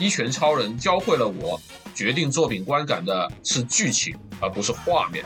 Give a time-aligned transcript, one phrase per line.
[0.00, 1.60] 一拳超人教会了我，
[1.94, 5.22] 决定作品观感的是剧情，而不是画面。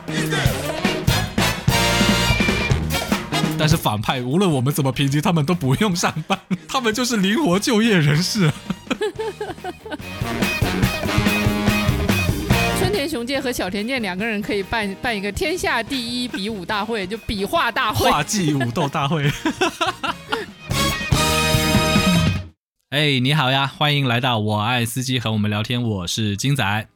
[3.57, 8.51] 但是反派无论我们怎么评级，他们都不用上班，他们就是灵活就业人士。
[12.77, 18.11] 春田雄介和小田健两个人可以办办一个天下第一比武大会，就比画大会。
[18.11, 19.31] 画技武斗大会。
[22.95, 26.87] 哎，你好呀，欢迎来到我爱司机和我们聊天，我是金仔，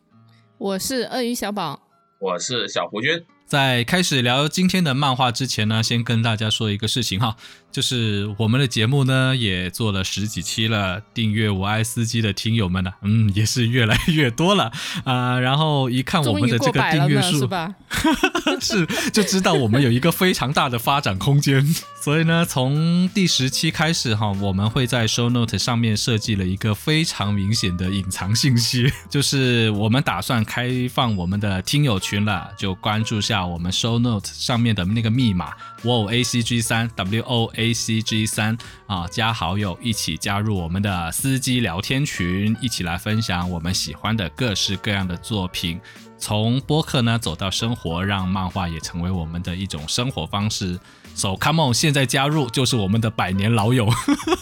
[0.58, 1.78] 我是鳄鱼小宝，
[2.22, 3.22] 我是小胡军。
[3.46, 7.36] 在开始聊今天的漫画之前呢，先跟大家说一个事情哈，
[7.72, 14.72] 就是我们的节目呢也做了十几期了，订阅我爱司机的听友们呢，嗯，也是越来越多了
[15.04, 15.40] 啊。
[15.40, 17.76] 然后一看我们的这个订阅数，是吧？
[18.62, 21.66] 是就知道我们有一个非常大的发展空间。
[22.02, 35.52] 所以呢，从第十期开始哈，我们会在 Show Note 上面设计了一个非常明显的隐藏信息， 就是我们打算开放我们的听友群了，就关注下我们 Show Note 上面的那个密码
[35.84, 45.80] W A C G 三 W O A C G 三啊，加好友一起加入我们的司机聊天群，一起来分享我们喜欢的各式各样的作品。
[46.18, 50.78] 从播客呢走到生活，让漫画也成为我们的一种生活方式。
[51.16, 53.90] So come on，现在加入就是我们的百年老友。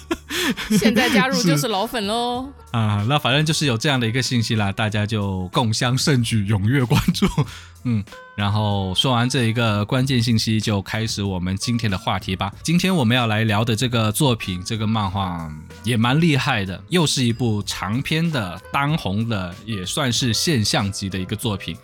[0.80, 2.52] 现在加入就是老粉喽。
[2.72, 7.28] 啊，那反正就是有这样的一个信息啦，大家就共襄盛举，踊跃关注。
[7.84, 8.04] 嗯，
[8.38, 12.54] 然后说完这一个关键信息，就开始我们今天的话题吧。
[12.62, 15.52] 今天我们要来聊的这个作品，这个漫画
[15.84, 21.76] 也蛮厉害的，又是一部长篇的、当红的，也算是现象级的一个作品。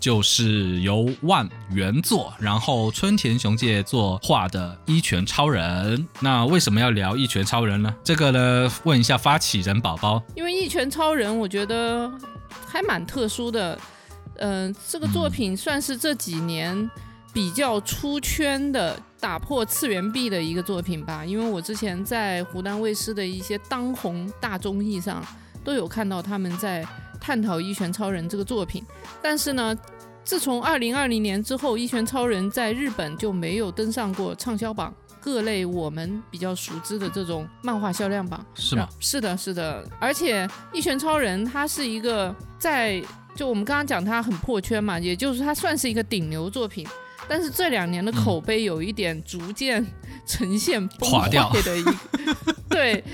[0.00, 5.98] 就是由万原作，然后春田雄介作画的《一拳超人》。
[6.20, 7.94] 那为什么要聊《一拳超人》呢？
[8.02, 10.22] 这个呢，问一下发起人宝宝。
[10.34, 12.10] 因为《一拳超人》我觉得
[12.66, 13.78] 还蛮特殊的，
[14.40, 16.90] 嗯，这个作品算是这几年
[17.32, 21.24] 比较出圈的、打破次元壁的一个作品吧。
[21.24, 25.24] 因为我之前在湖南卫视的一些当红大综艺上
[25.64, 26.86] 都有看到他们在。
[27.22, 28.82] 探讨《一拳超人》这个作品，
[29.20, 29.76] 但是呢，
[30.24, 34.90] 自从二零二零年之后，《一拳超人》在日本就没有登上过畅销榜
[35.20, 38.88] 各类我们比较熟知的这种漫画销量榜，是吗？
[39.00, 39.86] 是的，是的。
[40.00, 43.02] 而且《一拳超人》它是一个在
[43.34, 46.86] 就我们刚刚讲它很破圈嘛，也就是它算是一个顶流作品。
[47.28, 49.86] 但是这两年的口碑有一点逐渐
[50.26, 51.28] 呈现崩坏
[51.62, 51.94] 的一个
[52.68, 53.04] 对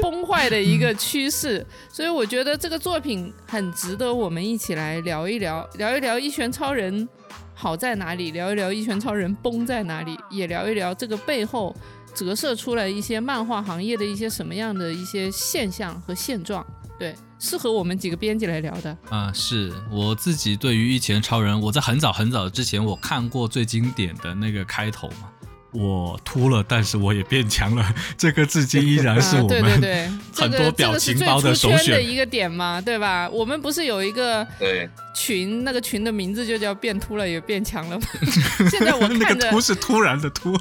[0.00, 7.06] 崩坏的一个趋势，所以我觉得这个作品很值得我们一起来聊一聊，聊一聊一拳超人
[7.52, 11.74] 好在哪里，聊一聊一拳超人崩在哪里，也聊一聊这个背后
[12.14, 16.64] 折射出来一些漫画行业的一些什么样的一些现象和现状，
[16.98, 17.14] 对。
[17.38, 25.28] 适合我们几个编辑来聊的啊，是我自己对于《一拳超人》，我在很早很早之前我看过最经典的那个开头嘛，
[25.72, 33.28] 我秃了，但是我也变强了，这个至今依然是我们对对对 很多表情包的首选的一个点嘛，对吧？
[33.28, 38.06] 我们不是有一个对群，那个群的名字就叫“变秃了也变强了”吗？
[38.70, 40.58] 现在我看着那个秃是突然的秃，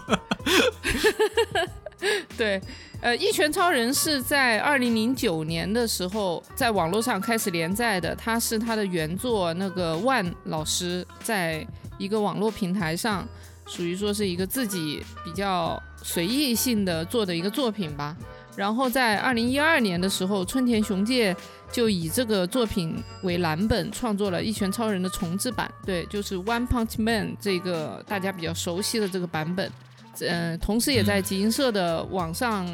[2.38, 2.62] 对。
[3.06, 11.64] 呃，一拳超人是在二零零九年的时候在网络上开始连载的，他是他的原作那个万老师在
[12.00, 13.24] 一个网络平台上，
[13.68, 18.18] 属于说是一个自己比较随意性的做的一个作品吧。
[18.56, 21.36] 然后在二零一二年的时候，春田雄介
[21.72, 29.72] 就以这个作品为蓝本创作了一拳超人的重制版，对，就是 One Punch Man 这个大家比较熟悉的这个版本。
[30.22, 32.68] 嗯，同时也在集英社的网上，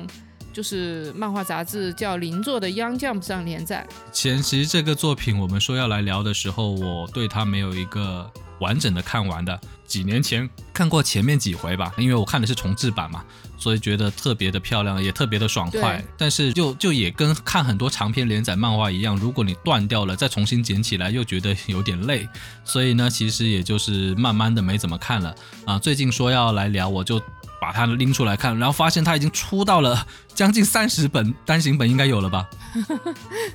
[0.53, 3.87] 就是漫画杂志叫《邻座的 Young Jump》上连载。
[4.11, 9.59] 前期这个作品，我们说要来聊的时候，我对它没有一个完整的看完的。
[9.91, 13.21] 几年前看过前面几回吧，因为我看的是重制版嘛，
[13.57, 16.01] 所以觉得特别的漂亮，也特别的爽快。
[16.17, 22.25] 但是就就也跟看很多长篇连载漫画一样，如果你断掉了再重新捡起来，又觉得有点累。
[22.63, 25.77] 所以呢，其实也就是慢慢的没怎么看了啊。
[25.77, 27.21] 最近说要来聊，我就。
[27.61, 32.49] 把它拎出来看，然后发现它已经出到了将近三十本单行本，应该有了吧？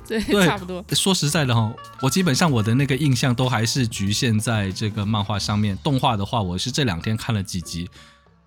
[0.07, 0.81] 对， 差不多。
[0.93, 1.69] 说实在的哈，
[1.99, 5.77] 我基本上我的那个印象都还是局限在这个漫画上面。
[5.83, 7.89] 动画的话，我是这两天看了几集，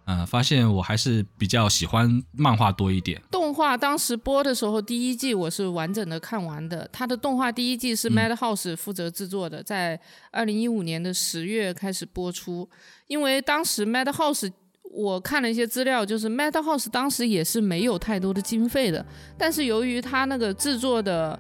[0.05, 3.21] 嗯，发现我还是比较喜欢漫画多一点。
[3.31, 6.88] 动画当时播的时候，第一季我是完整的看完的。
[6.93, 9.99] 它的动画第一季是 Madhouse 负责制作的，在
[10.31, 12.69] 二零一五年的十月开始播出，
[13.06, 14.53] 因为当时 Madhouse。
[14.93, 19.06] 我看了一些资料，就是 Madhouse 当时也是没有太多的经费的，
[19.38, 21.38] 但是由于他那个制作的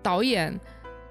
[0.00, 0.56] 导演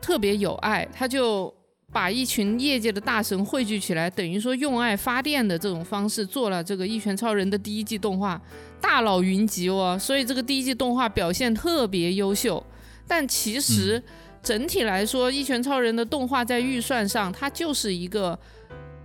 [0.02, 1.54] 特别有爱，他就
[1.94, 8.42] 把一群业界的大神汇聚起来，等于说用爱发电的这种方式做了这个《一拳超人》的第一季动画，
[8.82, 12.62] 大佬云集哦，所以这个第一季动画表现特别优秀。
[13.08, 14.02] 但其实
[14.42, 18.38] 整体来说，《一拳超人》的动画在预算上，它就是一个，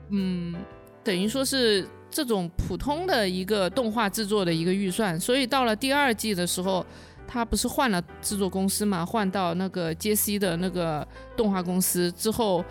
[0.09, 0.55] 嗯，
[1.05, 5.21] 等于说是这种普通的一个动画制作的一个预算。
[5.21, 6.87] 所以到了第二季的时候，
[7.29, 10.39] 他不是换了制作公司嘛，换到那个 J.C.
[10.39, 12.65] 的那个动画公司之后，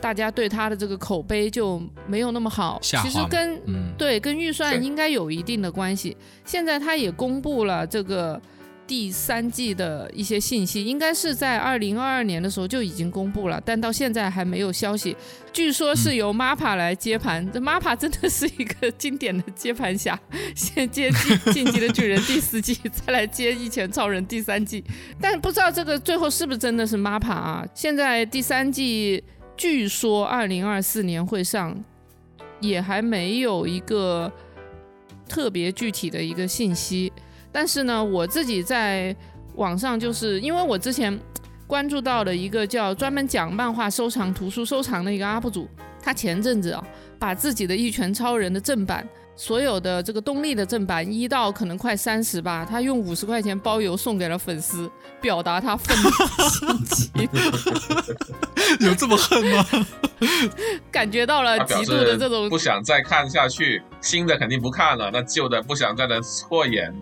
[0.00, 2.78] 大家对他的这个口碑就没有那么好。
[2.80, 6.16] 其实跟嗯，对，跟预算应该有一定的关系。
[6.44, 8.40] 现在他也公布了这个
[8.86, 15.16] 第三季的一些信息，应该是在二零二二年的时候就已经公布了，但到现在还没有消息。
[15.52, 20.18] 据说是由 MAPA 来接盘，这 MAPA 真的是一个经典的接盘侠，
[20.54, 24.84] 先接进进击的巨人第四季，再来接一拳超人第三季，
[25.20, 27.66] 但不知道这个最后是不是真的是 MAPA 啊？
[27.74, 29.24] 现在第三季
[29.56, 31.82] 据说二零二四年会上，
[32.60, 34.30] 也还没有一个
[35.26, 37.10] 特别具体的一个信息。
[37.54, 39.14] 但是呢，我自己在
[39.54, 41.16] 网上就是因为我之前
[41.68, 45.68] 关注到的一个叫专门讲漫画收藏、图书收藏的一个 UP 主，
[46.02, 46.84] 他前阵子啊，
[47.16, 49.08] 把自己的《一拳超人》的正版。
[49.36, 54.90] 所有的这个东立的正版一到可能快三十吧，他用五十块钱包邮送给了粉丝，
[55.20, 57.28] 表达他愤怒的心情，
[58.86, 59.66] 有这么恨吗？
[60.90, 66.94] 感觉到了极度的这种不想再看下去，新的肯定不看了，那旧的不想再能错眼。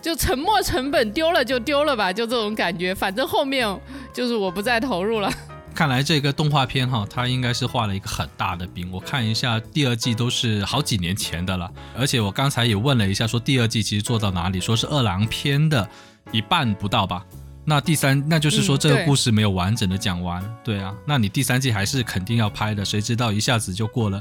[0.00, 2.94] 就沉没成本丢了就丢了吧，就这种感觉。
[2.94, 3.80] 反正后面
[4.12, 5.32] 就是我不再投入了。
[5.72, 8.90] 看来这个动画片哈，它应该是画了一个很大的饼。
[8.92, 15.88] 我看一下，第二季都是好几年前的了，而且我刚才也问了一下，说第二季其实做到哪里，说是二郎篇的
[16.32, 17.24] 一半不到吧。
[17.64, 24.20] 那第三，那就是说这个故事没有完整的讲完，对啊，那你第三季还是肯定要拍的，谁知道一下子就过了。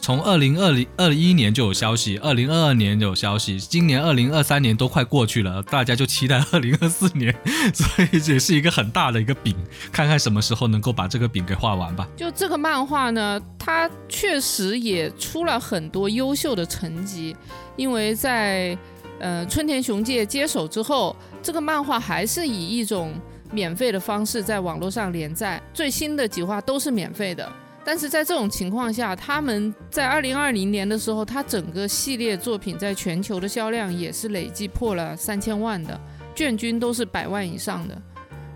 [0.00, 7.34] 从二零二零二一年就有消息，二零二二年有消息，今年二零二三年都快过去了，大家就期待二零二四年，
[7.74, 9.54] 所以这也是一个很大的一个饼，
[9.92, 12.08] 看看什么时候能够把这个饼给画完吧。
[12.16, 17.36] 就这个漫画呢，它确实也出了很多优秀的成绩，
[17.76, 18.78] 因为在
[19.18, 23.12] 呃春田雄介接手之后，这个漫画还是以一种
[23.50, 27.50] 免费的方式在网络上连载，最新的几话都是免费的。
[27.88, 35.98] 但是在这种情况下，他们在二零二零年的时候，他整个系列作品在全球的销量也是累计破了三千万的，
[36.34, 37.98] 卷均都是百万以上的。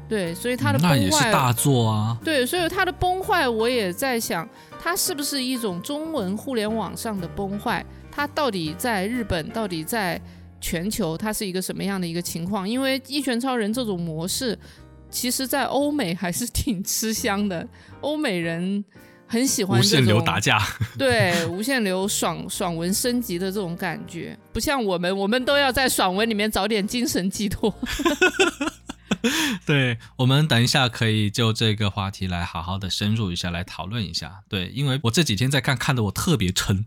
[0.06, 2.18] 对，所以它的崩那坏，也是大作啊。
[2.22, 4.46] 对，所以它的崩坏，我也在想，
[4.78, 7.82] 它是不是一种中文互联网上的崩坏？
[8.10, 10.20] 它到底在日本，到底在
[10.60, 12.68] 全球，它是一个什么样的一个情况？
[12.68, 14.58] 因为一拳超人这种模式，
[15.10, 17.66] 其实在欧美还是挺吃香的，
[18.02, 18.84] 欧美人
[19.32, 20.62] 很喜欢无限流打架，
[20.98, 27.74] 对无限流爽爽文升级的这种感觉，不像我们，我们都要在爽文里面找点精神寄托。
[29.64, 34.40] 对我们等一下可以就这个话题来好好的深入一下，来讨论一下。
[34.50, 36.84] 对，因为我这几天在看，看得我特别撑，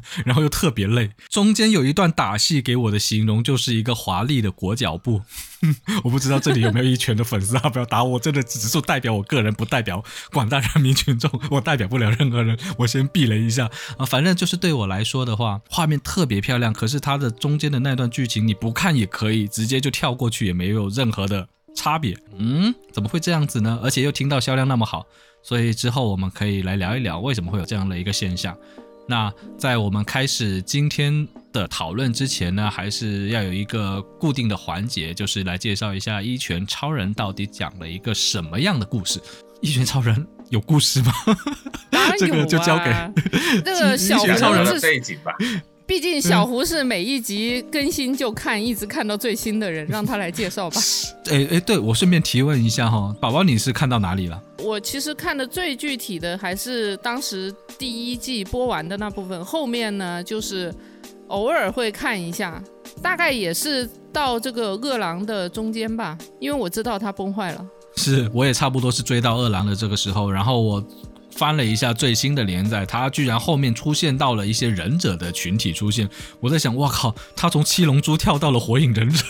[0.24, 1.10] 然后又特别累。
[1.28, 5.22] 中间有一段打戏，给我的形容就是一个华丽的裹脚布。
[6.02, 12.58] 我不知道这里有没有一拳的粉丝啊，不要打我，真的只是代表我个人，不代表广大人民群众，我代表不了任何人。
[12.78, 21.46] 我先避雷一下啊，反正就是对我来说的话，画面特别漂亮，可是它的中间的那段剧情你不看也可以，直接就跳过去也没有任何的
[21.76, 22.18] 差别。
[22.36, 23.78] 嗯，怎么会这样子呢？
[23.84, 25.06] 而且又听到销量那么好，
[25.44, 28.56] 所以之后我们可以来聊一聊为什么会有这样的一个现象。
[29.06, 39.18] 那在我们开始今天的讨论之前呢，还是要有一个固定的环节，就是来介绍一下《一拳超人》到底讲了一个什么样的故事。
[39.62, 40.16] 《一拳超人》
[40.50, 41.12] 有故事吗？
[42.18, 43.10] 这个就交给啊
[43.64, 45.32] 这个小拳超人的是背景吧，
[45.86, 50.80] 毕竟小胡是每一集更新就看，一直看到最新的人，让他来介绍吧。
[51.30, 54.42] 哎哎，对我顺便提问一下哈，宝宝你是看到哪里了？
[54.58, 60.72] 我其实看的最具体的还是当时第一季播完的那部分，后面呢就是
[61.28, 62.62] 偶尔会看一下，
[63.02, 67.66] 大概也是到这个饿狼的中间吧，因为我知道他崩坏了。
[67.96, 70.82] 是，我也差不多是追到饿狼的这个时候，然后我
[71.34, 76.08] 翻了一下最新的连载，他居然后面出现到了一些忍者的群体出现，
[76.40, 79.24] 我在想，哇靠，他从七龙珠跳到了火影忍者，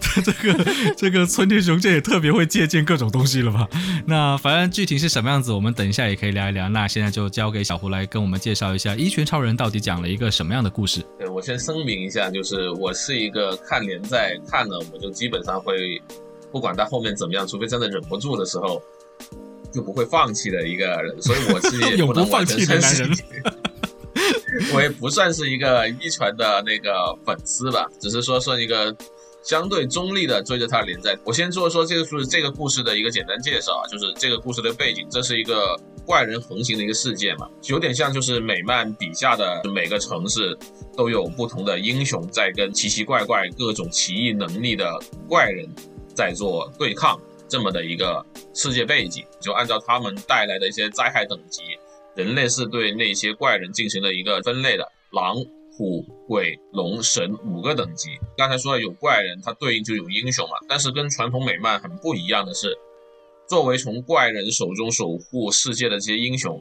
[0.00, 0.64] 他这个
[0.96, 3.68] 这个村田雄介也特别会借鉴各种东西了吧？
[4.06, 6.68] 那反正具体是什么样子，我们等一下也可以聊一聊。
[6.68, 11.04] 那现在就交给小胡来跟我们介绍一下《一拳超人》到底讲了一个什么样的故事。
[11.18, 15.74] 对我先声明一下，就是我是一个看连载看了我就基本上会
[16.50, 18.82] 不管他后面怎么样，除非真的忍不住的时候，
[19.74, 21.20] 就不会放弃的一个人。
[21.20, 23.24] 所以我是也 永不不能完放弃的男人信。
[24.72, 28.94] 我也不算是一个一传的那个粉丝吧，只是说算一个
[29.42, 31.18] 相对中立的追着他的连载。
[31.24, 35.76] 我先说说这个是这个故事的一个简单介绍啊，就是这个故事的背景，这是一个
[36.06, 40.56] 怪人横行的一个世界嘛，有点像就是美漫笔下的每个城市
[40.96, 44.88] 都有不同的英雄在跟奇奇怪怪各种奇异能力的
[45.28, 45.68] 怪人
[46.14, 47.20] 在做对抗，
[47.54, 51.62] 这么的一个世界背景，就按照他们带来的一些灾害等级。
[52.16, 55.36] 人类是对那些怪人进行了一个分类的，狼、
[55.76, 58.18] 虎、鬼、龙、神五个等级。
[58.36, 60.56] 刚才说了有怪人，它对应就有英雄嘛。
[60.68, 62.76] 但是跟传统美漫很不一样的是，
[63.48, 66.60] 作为从怪人手中守护世界的这些英雄，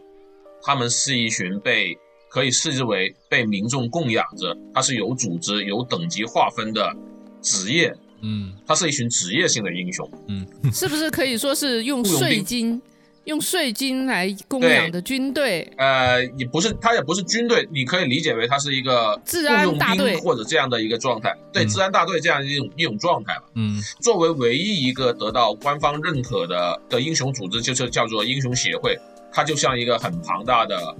[0.61, 1.97] 他们是一群被
[2.29, 6.95] 可以视之为被民众供养着，它是有组织、有等级划分的
[7.41, 10.09] 职业，嗯他是一群职业性的英雄。
[10.27, 12.81] 嗯，是不是可以说是用税金、
[13.25, 15.71] 用税金来供养的军队？
[15.77, 23.43] 呃，也不是，他也不是军队，你可以理解为他是一个治安雇佣大队兵或者这样的一个状态，对，嗯治安大队这样一种一种状态嘛。
[23.55, 28.97] 嗯作为唯一一个得到官方认可的的英雄组织，就是叫做英雄协会，
[29.31, 30.95] 它就像一个很庞大的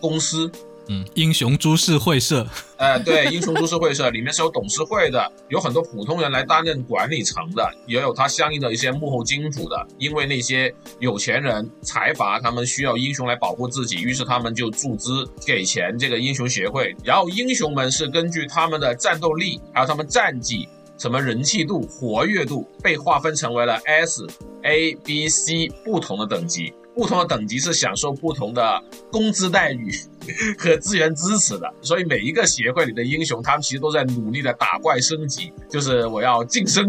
[0.00, 0.50] 公司。
[0.92, 2.44] 嗯，英雄株式会社，
[2.76, 9.86] 呃，对，英雄株式会社里面是有董事会的，有很多普通人来担任管理层的，也有他相应的一些幕后金主的。
[9.98, 16.92] 因为那些有钱人、财阀他们需要英雄来保护自己，于是他们就注资给钱这个英雄协会。
[17.04, 20.68] 然后英雄们是根据他们的战斗力，还有他们战绩、
[20.98, 24.26] 什么人气度、活跃度，被划分成为了 S、
[24.64, 26.74] A、B、C 不同的等级。
[27.00, 29.90] 不同的等级是享受不同的工资待遇
[30.58, 36.86] 和资源支持的，所以每一个协会里的英雄，他们其实都在努力的打怪升级，就是我要晋升，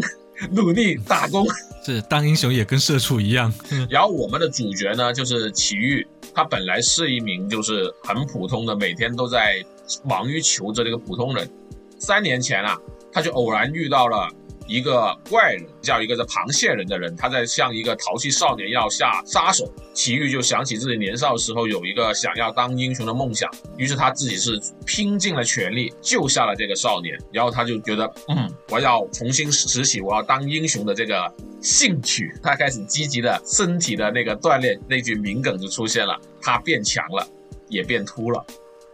[0.51, 1.45] 努力打工。
[1.85, 3.53] 是当英雄也跟社畜一样，
[3.89, 9.63] 然后我们的主角呢，就是奇遇，他本来是一名就是很普通的，每天都在
[10.03, 11.49] 忙于求着这个普通人。
[11.97, 12.77] 三年前啊，
[13.13, 14.27] 他就偶然遇到了
[14.71, 19.69] 一个怪人，叫一个叫螃蟹人的人，他在向一个淘气少年要下杀手。
[19.93, 27.19] 奇遇就想起自己年少时候有一个想要当英雄的梦想，于是他自己是拼尽了全力救下了这个少年。
[27.33, 31.29] 然后他就觉得，嗯，我要重新拾起我要当英雄的这个
[31.61, 32.33] 兴趣。
[32.41, 37.27] 他开始积极的身体的那个锻炼，那句名梗就出现了，他变强了，
[37.67, 38.45] 也变秃了。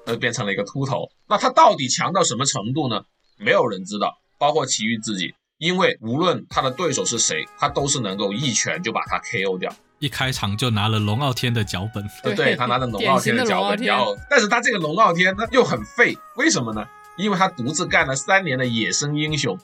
[0.08, 1.08] 呃，变成了一个秃头。
[1.30, 3.04] 那他到底强到什么程度呢？
[3.38, 9.72] 没有人知道，包括奇遇自己，因为无论他的对手是谁，他都是能够一拳就把他 KO 掉。
[10.00, 16.86] 一开场就拿了龙傲天的脚本，对对他拿了龙傲天的脚本，然后，但是他这个龙傲天他又很废，为什么呢？
[17.18, 19.58] 因为他独自干了三年的野生英雄，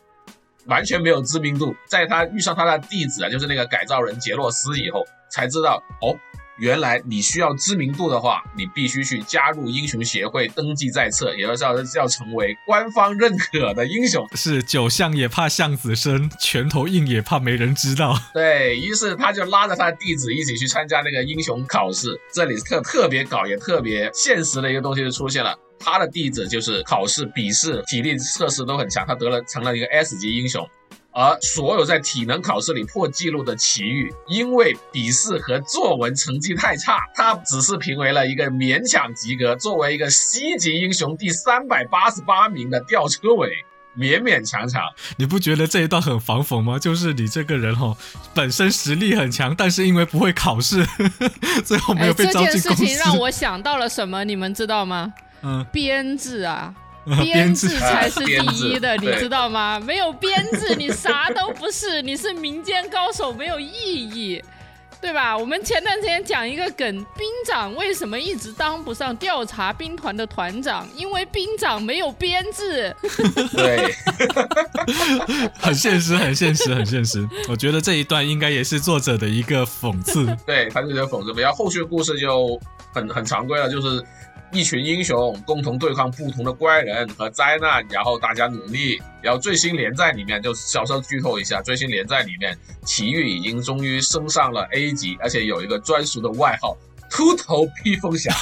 [0.65, 1.75] 完全没有知名度。
[1.88, 6.17] 在他遇上他的弟子啊，就是那个改造人杰洛斯以后，才知道哦，
[6.57, 14.27] 原来你需要知名度的话，你必须去加入英雄协会，登记在册，也就是要要成为官方认可的英雄。
[14.36, 18.15] 是酒巷也怕巷子深，拳头硬也怕没人知道。
[18.33, 22.19] 对于是，他就拉着他的弟子一起去参加那个英雄考试。
[22.31, 25.57] 这里特特别搞也特别现实的一个东西就出现了。
[25.79, 30.65] 他的弟子就是考试、笔试、体力测试都很强，他得了成了一个 S 级英雄。
[31.13, 39.55] 而所有在体能考试里破纪录的奇遇，因为笔试和作文成绩太差，他只是评为了一个勉强及格。
[39.55, 43.50] 作为一个 C 级英雄，第三百八十八名的吊车尾，
[43.96, 44.82] 勉勉强强。
[45.17, 46.79] 你不觉得这一段很防讽吗？
[46.79, 47.96] 就是你这个人哦，
[48.34, 52.86] 本身实力很强，但是因为不会考试，呵 呵最后没哎，有被这件事招进公司。
[52.88, 54.24] 情让我想到了什么？
[54.24, 55.13] 你们知道吗？
[55.43, 56.74] 嗯，编制啊，
[57.24, 59.79] 编制才是第一的，你知道吗？
[59.79, 64.43] 没有编制，你啥都不是，你是民间高手，没有意义。
[65.01, 65.38] 对吧？
[65.38, 70.88] 我们前段时间讲一个梗，兵长为什么一直当不上调查兵团的团长？
[70.95, 72.95] 因为兵长没有编制。
[73.51, 73.93] 对，
[75.60, 77.27] 很现实，很现实，很现实。
[77.50, 80.25] 我觉得这一段应该也是作者的一个讽刺。
[80.45, 81.41] 对，他就是讽刺。
[81.41, 82.57] 然后后续的故事就
[82.93, 84.01] 很很常规了，就是
[84.53, 89.01] 一群英雄共同对抗不同的怪人和灾难，然后大家努力。
[89.22, 92.55] 然后最新连载里面，就小时候剧透一下，最新连载里面，
[92.86, 96.77] 奇遇已经终于升上了 A 级，而且有一个专属的外号——
[97.13, 98.34] 秃头披风侠。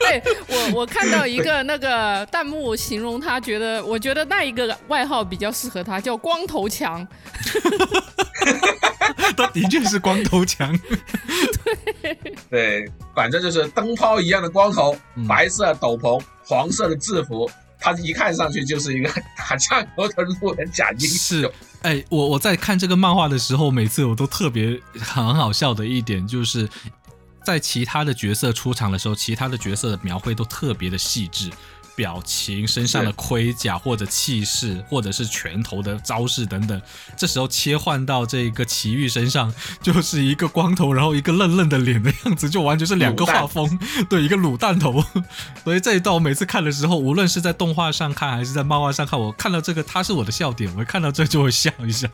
[0.00, 0.22] 对
[0.72, 7.06] 我，我看到一个那个弹幕形容他，觉得我觉得那一个外号比较适合他，叫光头强。
[9.36, 10.76] 他的确是光头强。
[12.02, 12.18] 对
[12.48, 21.52] 对，反正就是灯泡一样的光头，嗯白色斗篷，黄色的制服，他一看上去就是一个打酱油的路人甲英雄是。
[21.82, 26.68] 哎，我我在看这个漫画的时候，每次我都特别很好笑的一点，就是
[27.44, 31.50] 在其他的角色出场的时候，其他的角色的描绘都特别的细致。
[31.98, 36.80] 表情、身上的盔甲或者气势，或者是拳头的招式等等，
[37.16, 39.52] 这时候切换到这个奇遇身上，
[39.82, 43.76] 就是一个光头，然后一个愣愣的脸的样子，就完全是两个画风，
[44.08, 45.04] 对，一个卤蛋头。
[45.64, 52.08] 所以这一段我每次看的时候，无论是在动画上看还是在漫画上看，我看到这个他是我的笑点，我看到这就会笑一下。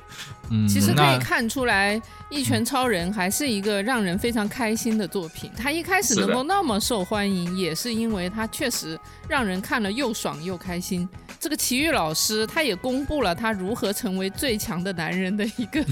[0.48, 2.00] 嗯，其实可以看出来。
[2.34, 5.48] 一拳超人还是一个让人非常开心的作品。
[5.56, 8.98] 他一开始能够那么受欢迎，也是因为他确实
[9.28, 11.08] 让人看了又爽又开心。
[11.38, 15.84] 这个奇遇老师他也公布了他如何成为最强的男人的一个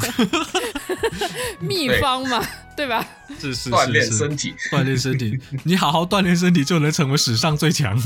[1.60, 2.44] 秘方嘛，
[2.76, 3.06] 对吧？
[3.38, 7.96] 是是锻炼身体， 锻炼身体，你好好锻炼身体就能成为史上最强。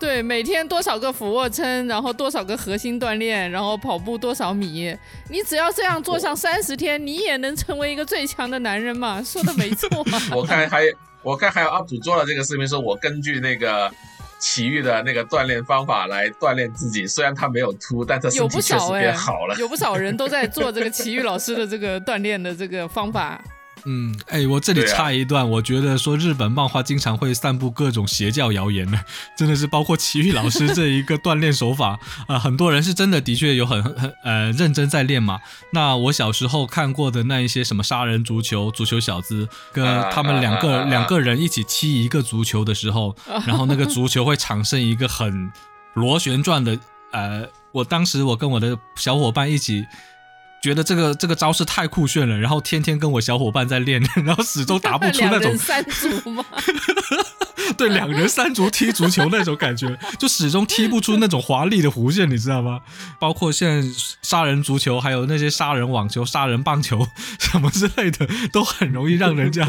[0.00, 4.96] 对，每天多少个俯卧撑，然后多少个核心锻炼，然后跑步多少米，
[5.28, 9.22] 你只要这样做上三十天，你也能成为一个最强的男人嘛？
[9.22, 9.88] 说的没错。
[10.34, 10.84] 我看还
[11.22, 13.92] 我看还有 UP 主做了这个视频，说我根据那个
[14.38, 19.54] 奇遇的那个锻炼方法来锻炼自己，虽然他没有秃，但他身体确实变好了。
[19.60, 23.38] 有不少人都在做这个奇遇老师的这个锻炼的这个方法。
[23.84, 29.00] 嗯，哎，我这里插一段，我觉得说日本漫画经常会散布各种邪教谣言呢，
[29.36, 35.40] 真的是包括奇遇老师这一个锻炼手法啊，很多人是真的的确有很很呃认真在练嘛。
[35.72, 43.14] 那我小时候看过的那一些什么杀人足球、足球小子，跟他们两个两个人一起踢一个足球的时候，
[43.46, 45.50] 然后那个足球会产生一个很
[45.94, 46.78] 螺旋状的
[47.12, 49.84] 呃，我当时我跟我的小伙伴一起。
[50.60, 56.44] 觉得这个这个招式太酷炫了，然后天天跟我小伙伴在练， 然后始终打不出那种三足吗？
[57.78, 62.80] 对，两人三足踢足球那种感觉，就始终踢不出那种华丽的弧线，你知道吗？
[63.18, 63.88] 包括现在
[64.22, 67.06] 杀人足球，还有那些杀人网球、杀人棒球
[67.38, 69.66] 什么之类的，都很容易让人家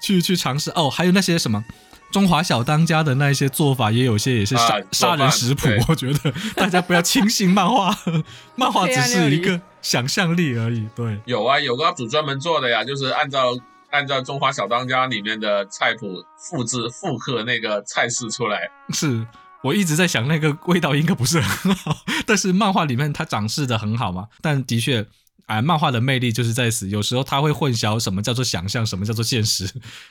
[0.00, 0.70] 去去尝试。
[0.72, 1.64] 哦，还有那些什么。
[2.10, 5.68] 中华小当家的那些做法，也有些也是杀杀人食谱。
[5.88, 7.94] 我觉得 大家不要轻信漫画，
[8.56, 10.88] 漫画只是一个想象力而已。
[10.96, 13.50] 对，有啊，有个 UP 主专门做的呀，就是按照
[13.90, 16.06] 按照中华小当家里面的菜谱
[16.38, 18.70] 复制复刻那个菜式出来。
[18.90, 19.26] 是
[19.62, 21.94] 我一直在想，那个味道应该不是很好，
[22.26, 24.28] 但是漫画里面它展示的很好嘛。
[24.40, 25.06] 但的确。
[25.48, 29.64] 哎，漫画的魅力就是在此，有时候他会混淆什么叫做想象，什么叫做现实。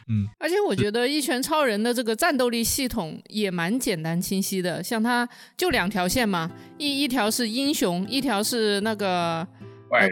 [0.08, 9.47] 嗯，而且我觉得《一拳超人》的这个战斗力系统也蛮简单清晰的，像它就两条线嘛，一一条是英雄，一条是那个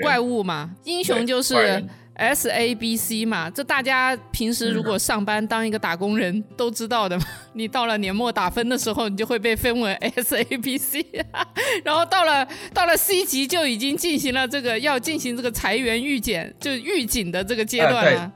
[0.02, 1.86] 怪物嘛，英雄就是。
[2.16, 7.26] S A B C 嘛，这大家平时如果上班当一个打工人都知道的嘛。
[7.54, 11.06] 你到了年末打分的时候，你就会被分为 S A B C，
[11.84, 18.32] 然后到了到了 C 级就已经进行了这个要进行这个裁员预检，就预警的这个阶段了。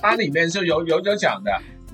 [0.00, 1.50] 它里面就有有有讲的，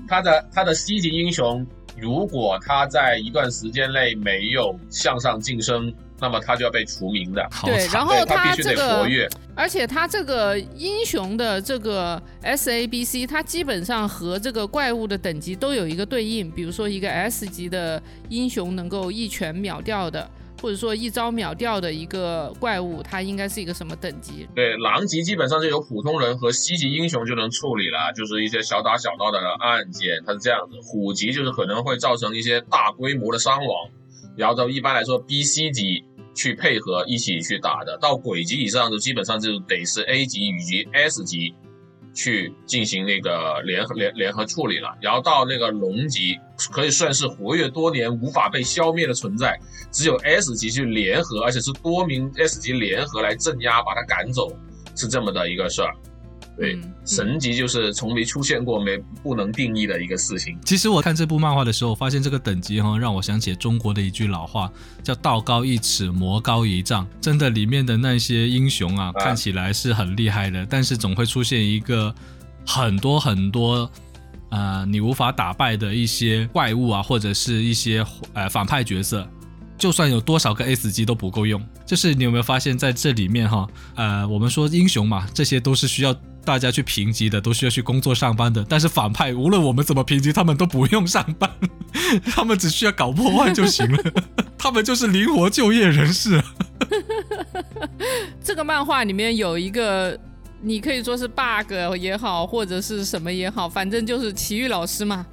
[0.07, 1.65] 它的它的 C 级英雄，
[1.97, 5.93] 如果他在一段时间内没有向上晋升。
[6.21, 7.47] 那么他就要被除名的。
[7.63, 9.07] 对，然后他这个，
[9.55, 16.49] 而且他这个英雄的这个 S A B C，它基本上和这个怪物的等级都有一个对应。
[16.51, 20.29] 比如说一个 S 级的英雄能够一拳秒掉的，
[20.61, 24.47] 或者说一招秒掉的一个怪物，它应该是一个什么等级？
[24.55, 30.77] 对，狼级基本上就有普通人和 C 级英雄就能处理了，就是一些小打小闹的案件，它是这样子。
[30.81, 33.89] 虎级就是可能会造成一些大规模的伤亡。
[34.37, 41.53] 然后到一般来说，B、C 级去配合一起去打的，到鬼级以上就基本上就得是 A 级以及 S 级
[42.13, 44.95] 去进行那个联合联联合处理了。
[45.01, 46.37] 然后到那个龙级，
[46.71, 49.59] 可以算是活跃多年无法被消灭的存在，
[49.91, 54.51] 只有 S 级去联合，而且是多名 S 级联合来镇压，把它赶走，
[54.95, 55.93] 是这么的一个事儿。
[56.59, 60.57] 对，神级就是从没出现过、没不能定义的一个事情。
[60.65, 64.69] 其实我看这部漫画的时候，发现这个等级哈，让我想起中国的一句老话，
[65.01, 67.07] 叫“道高一尺，魔高一丈”。
[67.21, 72.13] 真的，里面的那些英雄啊，看起来是很厉害的，但是总会出现一个
[72.67, 73.89] 很多很多，
[74.49, 79.25] 呃，你无法打败的一些怪物啊，或者是一些呃反派角色。
[79.77, 81.65] 就算有多少个 S 级都不够用。
[81.85, 86.13] 就是你有没有发现，在这里面哈，呃，我们说英雄嘛，这些都是需要。
[86.49, 91.47] 大家去评级的都需要去工作上班的，但是反派无论我们怎么评级，他们都不用上班，
[92.25, 94.03] 他们只需要搞破坏就行了，
[94.57, 96.41] 他们就是灵活就业人士。
[98.43, 100.19] 这个漫画里面有一个，
[100.59, 105.23] 你可以说是 bug 也好，或者是什么也好，反正就是奇遇老师嘛。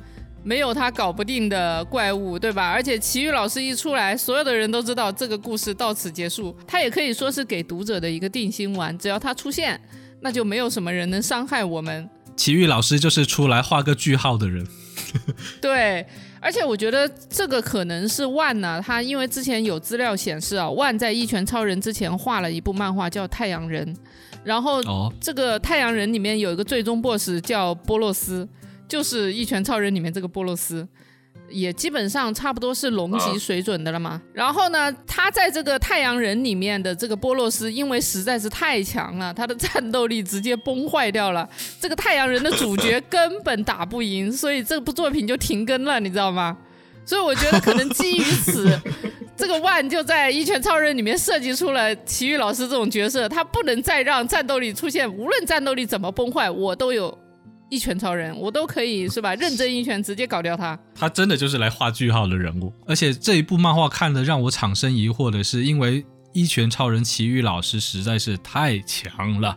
[0.45, 2.71] 没有他搞不定的怪物，对吧？
[2.71, 6.55] 而且奇遇老师一出来，所有的人都知道这个故事到此结束。
[6.69, 9.81] 他也可以说是给读者的一个定心丸，只要他出现，
[10.21, 12.09] 那就没有什么人能伤害我们。
[12.37, 14.67] 奇遇老师就是出来画个句号的人。
[15.61, 16.07] 对，
[16.41, 23.95] 而且我觉得这个可能是万呢，他因为之前有资料显示啊，万在一拳超人之前画了一部漫画叫《太阳人》，
[24.45, 24.83] 然后
[25.21, 28.49] 这个《太阳人》里面有一个最终 BOSS 叫波洛斯。
[28.89, 30.87] 就是一拳超人里面这个波洛斯，
[31.49, 34.21] 也基本上差不多是龙级水准的了嘛。
[34.33, 41.49] 然后呢，他在这个太阳人里面的这个波洛斯，因为实在是太强了，他的战斗力直接崩坏掉了。
[41.81, 46.57] 这个太阳人的主角根本打不赢，所以这部作品就停更了，你知道吗？
[47.05, 48.77] 所以我觉得可能基于此，
[49.37, 57.17] 这个万就在一拳超人里面设计出了奇遇老师这种角色，他不能再让战斗力出现，无论战斗力怎么崩坏，我都有。
[57.69, 59.35] 一拳超人，我都可以是吧？
[59.37, 60.79] 认真一拳直接搞掉他。
[60.95, 62.73] 他真的就是来画句号的人物。
[62.87, 69.57] 而且这一部漫画看的让我产生疑惑的是，因为一拳超人奇遇老师实在是太强了。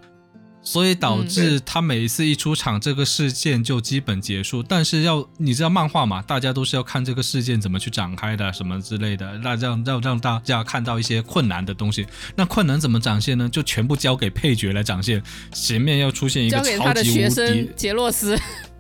[0.62, 4.62] 所以导致他每一次一出场，这个事件就基本结束。
[4.62, 12.06] 但是要你知道漫画嘛，大家都是要看这个事件怎么去展开的，什么之类的，那让让让大家看到一些困难的东西。
[12.36, 13.50] 那困难怎么展现呢？
[13.50, 15.24] 就全部交给配角来展现。
[15.54, 18.38] 前面要出现一个超级无敌杰洛斯。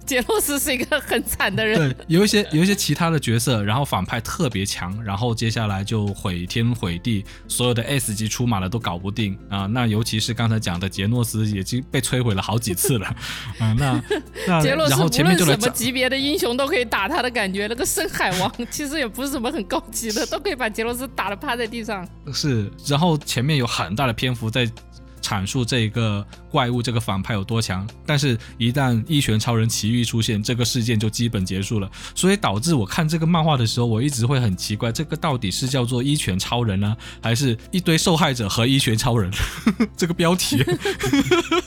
[0.09, 9.67] 杰洛斯是一个很惨的人，对，有一些有一些其他的角色，然后反派特别强，然后接下来就毁天毁地，所有的 S 级出马了都搞不定啊。
[9.67, 13.05] 那尤其是刚才讲的杰诺斯，已经被摧毁了好几次了
[13.59, 13.71] 啊。
[13.77, 14.01] 那
[14.47, 22.03] 那 杰洛斯然后前面就来什么级别的英雄都可以打他的感觉，那个深海王其实也不是什么很高级的，都可以把杰洛斯打得趴在地上。
[22.33, 24.67] 是，然后前面有很大的篇幅在。
[25.29, 31.87] 阐述这个怪物这个反派有多强，但是，一旦一拳超人奇遇出现，这个事件就基本结束了。
[32.15, 39.31] 所以导致我看这个漫画的时候，我一直会很奇怪，这个到底是叫做一拳超人呢，还是一堆受害者和一拳超人？
[39.95, 40.63] 这个标题。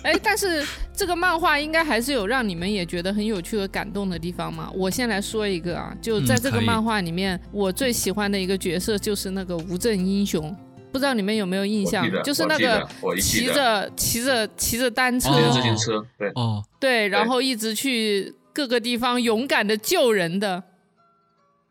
[0.02, 4.68] 哎，但是这个漫画应该还是有让你们也觉得很有趣和感动的地方嘛？
[4.74, 10.52] 我先来说一个啊，就在这个漫画里面，我最喜欢的一个角色就是那个无证英雄。
[10.92, 12.86] 不知道你们有没有印象，就是那个
[13.18, 20.62] 骑着骑着骑着单车，自行车，对，哦，对，然后一直去各个地方勇敢的救人的。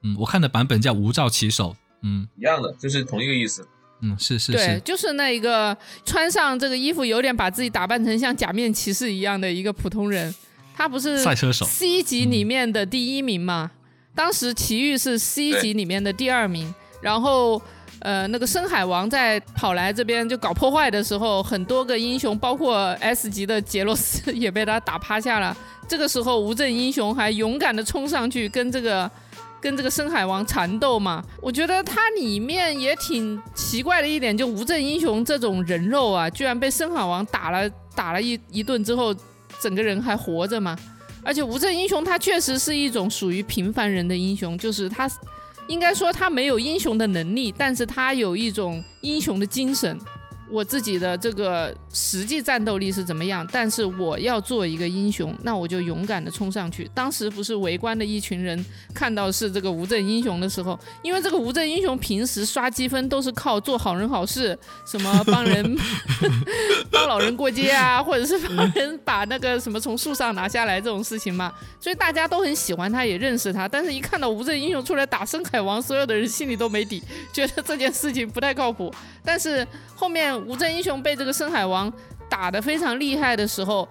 [0.03, 3.67] 嗯，我看的版本叫无照骑手，嗯，一样的，就是同一个意思。
[4.01, 10.33] 嗯，是是是，对，就是那一个穿上这个衣服，有点把自己打扮成像假面骑士一样的一个普通人。
[10.73, 13.69] 他不是赛车手 C 级里面的第一名吗？
[14.15, 17.61] 当时奇遇是 C 级里面的第二名，然后。
[18.01, 25.55] 呃，那个深海王在跑来这边就搞破坏的时候，很多个英雄，包括 S 级的杰洛斯 也被他打趴下了。
[25.87, 29.09] 这个时候，无证英雄还勇敢的冲上去跟这个
[29.61, 31.23] 跟这个深海王缠斗嘛。
[31.39, 39.13] 我觉得它里面也挺奇怪的一点，就无证英雄这种人肉啊，居然被深海王打了打了一一顿之后，
[39.59, 40.75] 整个人还活着嘛。
[41.23, 45.07] 而且无证英雄他确实是一种属于平凡人的英雄，就是他。
[45.67, 49.99] 应该说他没有英雄的能力，但是他有一种英雄的精神。
[50.51, 53.47] 我自己的这个实际战斗力是怎么样？
[53.51, 56.89] 但是我要做一个英雄，那我就勇敢的冲上去。
[56.93, 65.77] 当时不是围观的一群人看到是这个无证英雄的时候，因为这个无证英雄平时刷积分都是靠做好人好事，什么帮人
[66.91, 73.69] 帮老人过街啊，或者是帮人把那个什么从树上拿下来这种事情嘛，所以大家都很喜欢他，也认识他。
[73.69, 78.93] 但是一看到无证英雄出来打深海王，所有的人心里都没底，觉得这件事情不太靠谱。
[79.23, 80.40] 但是后面。
[80.47, 81.91] 无证英雄被这个深海王
[82.29, 83.87] 打得非常厉害的时候，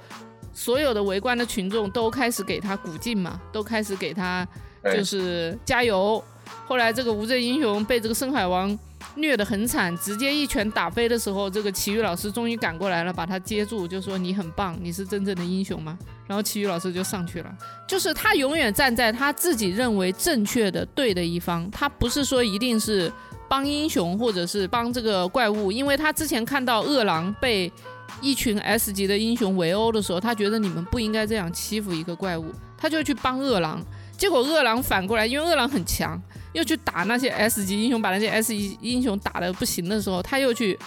[0.52, 4.46] 所有的围观的群众都开始给他鼓劲嘛，都开始给他
[4.84, 6.22] 就是加油。
[6.66, 8.76] 后来这个无证英雄被这个深海王
[9.14, 15.98] 虐得很惨，直接一拳打飞的时候，这个奇遇老师终于赶过来了，把他接住，就说你很棒，你是真正的英雄吗？
[16.26, 17.54] 然后奇遇老师就上去了，
[17.86, 23.12] 就是他永远站在他自己认为正确的对的一方，他不是说一定是。
[23.50, 27.70] 帮英雄，或者是帮这个怪物，因为他之前看到饿狼被
[28.20, 33.84] 一群 S 级的英雄围殴的时候，他觉得你们不应该这样欺负一个怪物，他就去帮饿狼。
[34.16, 40.78] 结果饿狼反过来，因为饿狼很强，又去打那些 S 级英雄，把那些 S 级英雄打的不行的时候，他又去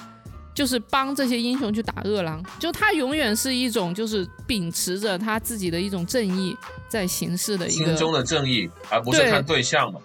[0.56, 2.42] 就是帮这些英雄去打饿狼。
[2.60, 6.56] 就他永远是一种就是秉持着他自己的一种正义
[6.88, 10.00] 在行事的一个心中的正义，而不是看对象嘛。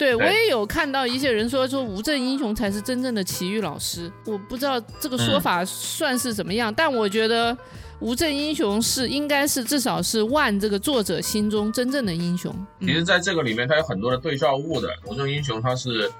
[0.00, 7.54] 对我也有看到一些人说说无证英雄才是真正的奇遇老师，我不知道这个说嗯法算是怎么样，但我觉得
[7.98, 12.50] 无证英雄是应该是至少是万这个作者心中真正的英雄。
[12.78, 14.88] 嗯其实，在这个里面，它有很多的对照物的。
[15.04, 16.10] 无证英雄它是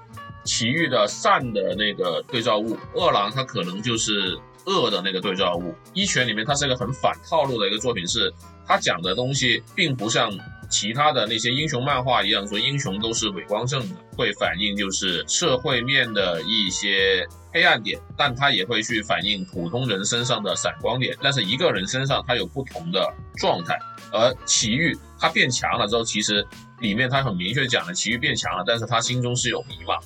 [0.44, 5.74] 奇遇的善的那个对照物，二郎它可能就是恶的那个对照物。
[5.94, 8.30] 一拳里面它是一个很反套路的一个作品，是
[8.66, 10.30] 它讲的东西并不像
[10.70, 21.14] 其他的那些英雄漫画一样，说英雄都是伪光正的，会反映就是社会面的一些黑暗点，但它也会去反映普通人身上的闪光点。
[21.20, 23.76] 但是一个人身上他有不同的状态。
[24.12, 26.46] 而奇遇他变强了之后，其实
[26.80, 30.00] 里面他很明确讲了，奇遇变强了，但是他心中是有迷茫，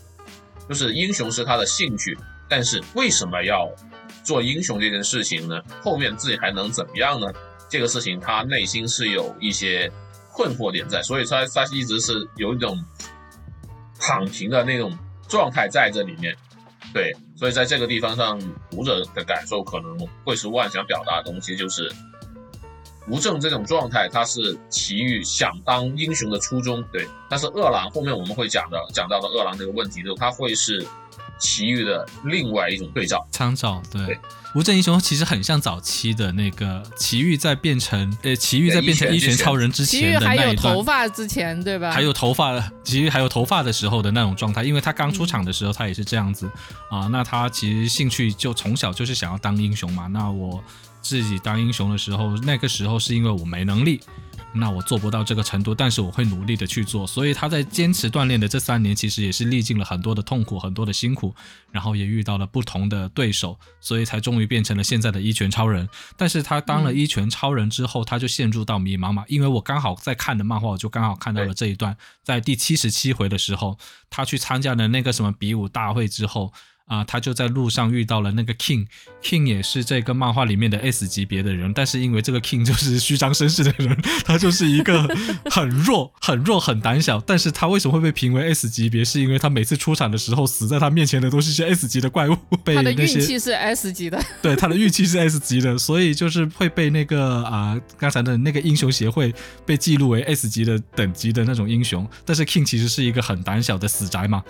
[0.68, 2.16] 就是英雄是他的兴趣，
[2.48, 3.70] 但是为什么要
[4.22, 5.60] 做英雄这件事情呢？
[5.82, 7.30] 后面自己还能怎么样呢？
[7.68, 9.90] 这个事情他内心是有一些
[10.34, 12.76] 困惑点在，所以他他一直是有一种
[14.00, 14.92] 躺平的那种
[15.28, 16.36] 状态在这里面。
[16.92, 18.38] 对，所以在这个地方上，
[18.70, 21.90] 读者的感受可能会是万想表达的东西，就是
[23.08, 26.82] 无证这种状态，它是奇遇想当英雄的初衷。
[26.92, 30.84] 对，但是恶狼后面我们会讲的讲到的恶狼这个问题，就它会是
[31.38, 33.26] 奇遇的另外一种对照。
[33.30, 34.18] 参照对对。
[34.54, 41.90] 无证英雄其实很像早期的那个奇遇在变成呃奇遇在变成一拳超人之前的那一段头，发之前，对吧？
[41.90, 46.48] 还有头发，其实还有头发的时候的那种状态，因为他刚出场的时候他也是这样子
[46.88, 47.08] 啊。
[47.10, 50.06] 那他其实兴趣就从小就是想要当英雄嘛。
[50.06, 50.62] 那我
[51.02, 54.00] 自己当英雄的时候，那个时候是因为我没能力。
[54.54, 57.06] 那我做不到这个程度，但是我会努力的去做。
[57.06, 61.34] 所以他在坚持锻炼的这三年，其实也是历尽了很多的痛苦，很多的辛苦，
[61.72, 65.88] 然后也遇到了不同的对手，所以才终于变成了现在的一拳超人。
[66.16, 73.76] 但是他当了一拳超人之后，他就陷入到迷茫嘛，因为我刚好在看的漫画，我就刚好看到了这一段，在第七十七回的时候，
[74.08, 76.52] 他去参加了那个什么比武大会之后。
[76.86, 85.02] 啊、他就在路上遇到了那个 King，King 也是这个漫画里面的 S 级别的人，但是因为这个 King 就是虚张声势的人， 他就是一个
[85.50, 87.18] 很弱、 很弱、很胆小。
[87.26, 89.04] 但是他为什么会被评为 S 级别？
[89.04, 102.06] 是因为他每次出场的时候，死在他面前的都是一些 S 级的怪物，被 他的运气是 S 级的，对，他的运气是 S 级的，所以就是会被那个啊、刚才的那个英雄协会被记录为 S 级的等级的那种英雄。
[102.24, 104.42] 但是 King 其实是一个很胆小的死宅嘛，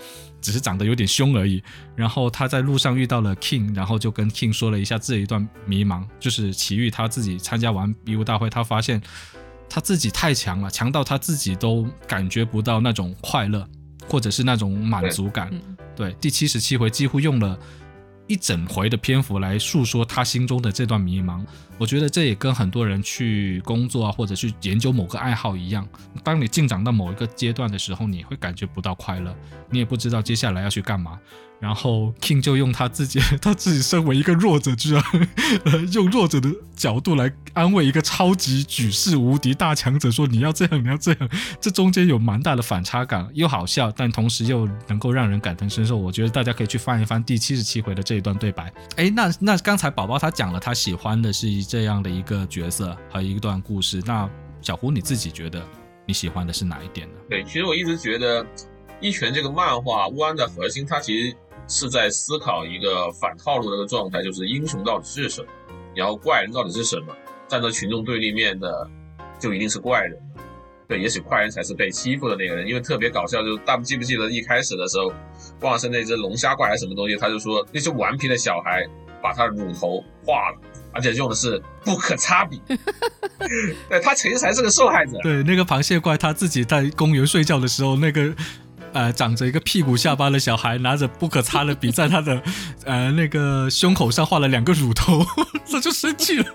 [0.45, 1.63] 只是长得有点凶而已。
[1.95, 9.01] 然后他在路上遇到了 King，然后就跟 King 说了一下这一段迷茫，就是奇遇他自己参加完比武大会，他发现
[9.67, 13.67] 他自己太强了，强到他自己都感觉不到那种快乐，
[14.07, 15.49] 或者是那种满足感。
[15.51, 17.57] 嗯对，第七十七回几乎用了
[18.27, 21.45] 一整回的篇幅来诉说他心中的这段迷茫。
[21.77, 25.87] 我觉得这也跟很多人去工作啊，或者去研究某个爱好一样。
[26.23, 29.35] 当你进展到某一个阶段的时候，你会感觉不到快乐，
[29.69, 31.19] 你也不知道接下来要去干嘛。
[31.59, 35.03] 然后 King 就用他自己， 他自己身为一个弱者，居然
[35.65, 41.29] 呃用弱者的角度来安慰一个超级举世无敌大强者，说你要这样，你要这样。
[41.59, 45.95] 这中间有蛮大的反差感，又好笑，但同时又能够让人感同身受。
[45.95, 48.71] 我觉得大家可以去翻一翻第七十七回的这一段对白。
[48.97, 54.01] 哎，那那刚才宝宝他讲了，他喜欢的是这样的一个角色和一段故事。
[54.05, 54.29] 那
[54.61, 55.65] 小胡你自己觉得
[56.05, 57.13] 你喜欢的是哪一点呢？
[57.29, 58.43] 对，其实我一直觉得
[58.99, 61.35] 《一拳》这个漫画乌安的核心，它其实
[61.67, 65.47] 是在思考一个反套路的一个状态，就是英雄到底是什么，
[65.95, 67.15] 然后怪人到底是什么。
[67.47, 68.89] 站在群众对立面的，
[69.39, 70.19] 就一定是怪人。
[70.87, 75.11] 对，也许怪人才是被欺负的那个人，因为特别搞笑，就是大家记不记得一开始的时候，
[75.61, 78.87] 忘是那只龙虾怪还是什么东西，他就说那些顽皮的小孩
[79.21, 82.61] 把他的乳头化了，而且用的是不可擦笔。
[83.89, 85.19] 对他其实才是个受害者。
[85.23, 88.33] 对，那个螃蟹怪他自己在公园睡觉的时候，那个
[88.95, 92.41] 呃长着一个屁股下巴的小孩拿着不可擦的笔，在他的
[92.85, 95.23] 呃那个胸口上画了两个乳头，
[95.69, 96.45] 他就生气了。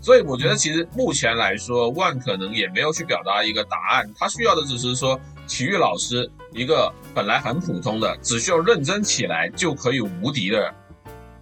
[0.00, 10.74] 所以我觉得，其实目前来说，万可能也没有去表达一个答案，他需要的只是说，体育老师一个本来很普通的，只需要认真起来就可以无敌的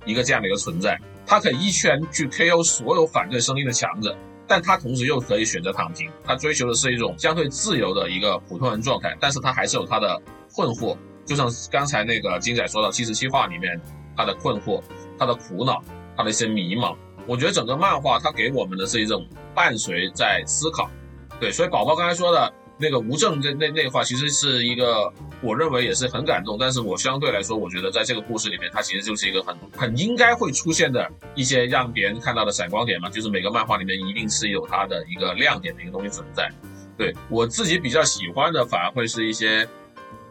[0.07, 4.17] 一个这样的一个存在，他可以一拳去 KO 所有反对声音的强者。
[4.51, 10.21] 但他同时又可以选择躺平，他追求的是一种相对自由的一个普通人状态，但是他还是有他的
[10.53, 13.81] 困惑，就像刚才那个金仔说到七十七话里面，
[14.17, 14.83] 他的困惑、
[15.17, 15.81] 他的苦恼、
[16.17, 16.97] 他的一些迷茫。
[17.29, 20.91] 我觉得整个漫画它给我们的是一种伴随在思考，
[21.39, 36.51] 对，所以宝宝刚才说的那个无证这那那话，其实是一个我认为也是很感动，但是我相对来说，我觉得在这个故事里面，它其实就是一个很很应该会出现的一些让别人看到的闪光点嘛，就是每个漫画里面一定是有它的一个亮点的一个东西存在。
[36.99, 39.67] 对我自己比较喜欢的，反而会是一些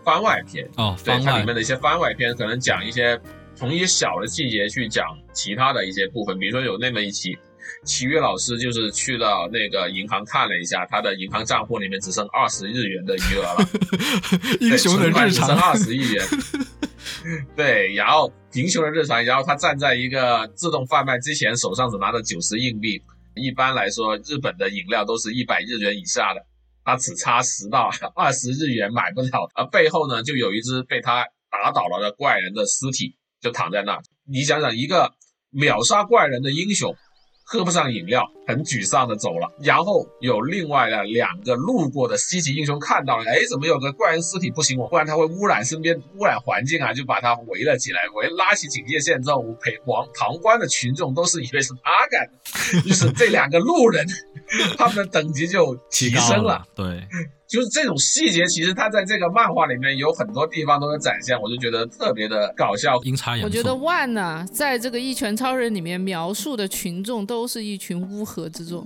[0.04, 3.20] 番外篇哦，对它里面的一些番外篇，可能讲一些
[3.56, 7.36] 从一些小的细节去讲其他的一些部分，比如说有那么一期，
[7.90, 13.70] 奇遇老师就是去了那个银行看了一下，他的银行账户里面只剩二十日元的余额了，
[14.62, 16.26] 英雄的日只剩常，二十日元。
[17.58, 23.02] 对，然后贫穷的日常，然后他站在一个自动贩卖机前，手上只拿着九十硬币。
[23.36, 26.42] 一般来说，日本的饮料都是一百日元以下的，
[26.86, 29.50] 他只差十到 二十日元买不了。
[29.56, 34.00] 而背后呢，就有一只被他打倒了的怪人的尸体，就躺在那。
[34.32, 35.12] 你想想，一个
[35.50, 36.96] 秒杀怪人的英雄，
[37.52, 39.52] 喝不上饮料，很沮丧的走了。
[39.60, 52.30] 然后有另外的两个路过的西级英雄看到了，哎，怎么有个怪人尸体不行，我不然他会污染身边、污染环境啊，就把他围了起来，围拉起警戒线之后，陪旁旁观的群众都是以为是他干
[52.84, 54.06] 的，于是这两个路人
[54.78, 56.64] 他们的等级就提升了。
[56.76, 57.08] 对，
[57.50, 63.02] 就是这种细节，其实他在这个漫画里面有很多地方都有展现，我就觉得特别的搞笑。
[63.04, 63.46] 阴差阳错。
[63.48, 68.86] 我觉得万呢、在这个《一拳超人》里面描述的群众都是一群乌合之众，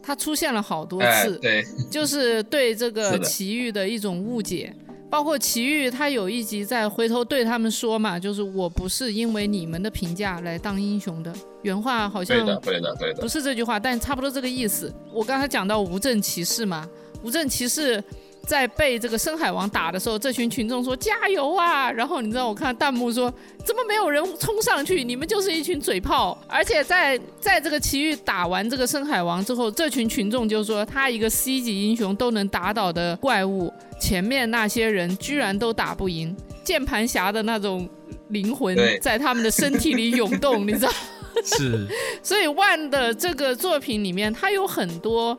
[0.00, 4.72] 他出现了好多哎，次，对，就是对这个 奇遇的一种误解。
[5.10, 13.26] 包括奇遇，他有一集在回头对他们说嘛，就是我不是因为你们的评价来当英雄的，原话好像对的，对的，对的不。
[13.26, 14.94] 是这句话，但差不多这个意思。
[15.12, 16.88] 我刚才讲到无证骑士嘛，
[17.22, 18.02] 无证骑士
[18.46, 21.90] 在被这个深海王打的时候，这群群众说加油啊！
[21.92, 23.32] 然后你知道我看弹幕说
[23.64, 25.04] 怎么没有人冲上去？
[25.04, 26.36] 你们就是一群嘴炮！
[26.48, 36.34] 而且在在这个奇遇打完这个深海王之后，这群群众就说他一个 C 级英雄都能打倒的怪物，前面那些人居然都打不赢。
[36.64, 37.88] 键盘侠的那种
[38.28, 40.92] 灵魂在他们的身体里涌动，你知道。
[41.44, 41.86] 是
[42.22, 45.38] 所以万的这个作品里面，他有很多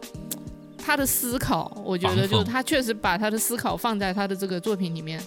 [0.84, 5.22] 他的思考，我觉得就是他确实把他的思考放在他的这个作品里面。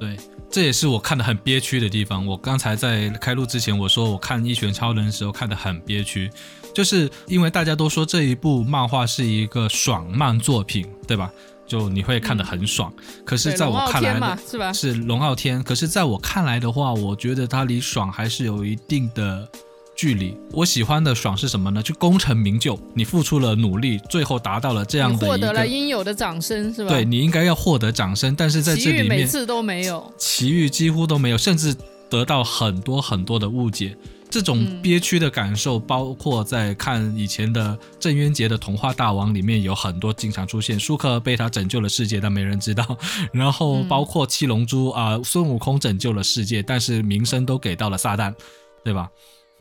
[0.00, 0.16] 对，
[0.50, 2.26] 这也是我看的很憋屈的地方。
[2.26, 6.28] 我刚才在开录之前，我说我看《一拳超人》的时候看的很憋屈，
[6.74, 11.30] 就是因为大家都说这一部漫画是一个爽漫作品，对吧？
[11.66, 12.92] 就你会看得很爽。
[13.24, 14.72] 可是，在我看来是吧？
[14.72, 19.48] 是龙傲天，可是在我看来的话，我觉得它离爽还是有一定的
[19.94, 20.36] 距离。
[20.52, 21.82] 我喜欢的爽是什么呢？
[21.82, 26.90] 就功成名就，你付出了努力，最后达到了这样的一个，得了应有的掌声，是吧？
[26.90, 30.12] 对你应该要获得掌声，但是在这里面，每次都没有。
[30.18, 31.74] 奇遇几乎都没有，甚至
[32.08, 33.96] 得到很多很多的误解。
[34.30, 42.98] 这种嗯憋屈的感受，包括在看以前的郑渊洁的《童话大王》里面有很多经常出现，舒克被他拯救了世界，但没人知道。
[43.32, 48.34] 然后嗯包括七龙珠啊、孙悟空拯救了世界，但是名声都给到了撒旦，
[48.82, 49.08] 对吧？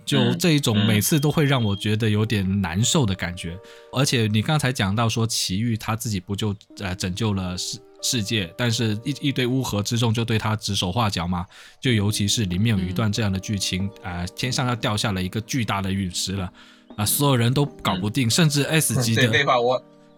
[0.05, 3.57] 就嗯这一种嗯每次都会让我觉得有点难受的感觉。
[3.91, 11.45] 而且你刚才讲到说奇遇他自己不就呃拯救了世世界，但是一一堆乌合之众就对他指手画脚嘛。
[11.79, 16.51] 就尤其是里面有一段这样的剧情，啊、天上要掉下了一个巨大的陨石了，
[16.97, 19.45] 啊、所有人都搞不定，甚至 S 级对的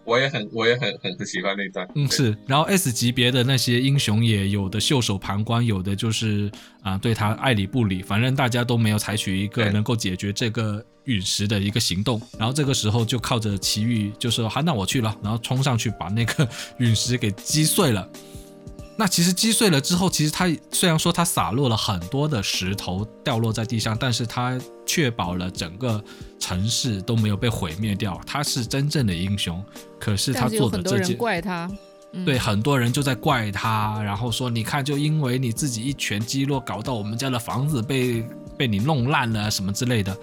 [0.06, 1.86] 我也很我也很很很喜欢那段。
[1.94, 6.50] 嗯，是，然后 S 级别的那些英雄也有的袖手旁观，有的就是
[6.82, 12.22] 啊、对他爱理不理，反正大家都没有采取一个能够解决这个陨石的一个行动。
[12.38, 18.08] 然后这个时候就靠着奇遇就说好，那我去了，然后冲上去把那个陨石给击碎了。
[18.98, 26.02] 那其实击碎了之后，其实它虽然说它洒落了很多的石头掉落在地上，但是它确保了整个
[26.38, 28.20] 城市都没有被毁灭掉。
[28.24, 29.62] 他是真正的英雄，
[29.98, 31.68] 可是他做的这件怪他。
[32.12, 38.24] 嗯、对，很多人就在怪他，然后说你看，就因为你自己一拳击落，搞到我们家的房子被
[38.56, 40.16] 被你弄烂了什么之类的。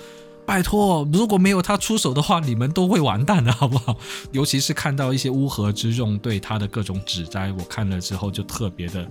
[0.46, 3.96] 拜托，如果没有他出手的话，你们都会完蛋的，好不好？
[4.32, 9.08] 尤其是看到一些乌合之众对他的各种指摘，我看了之后就特别的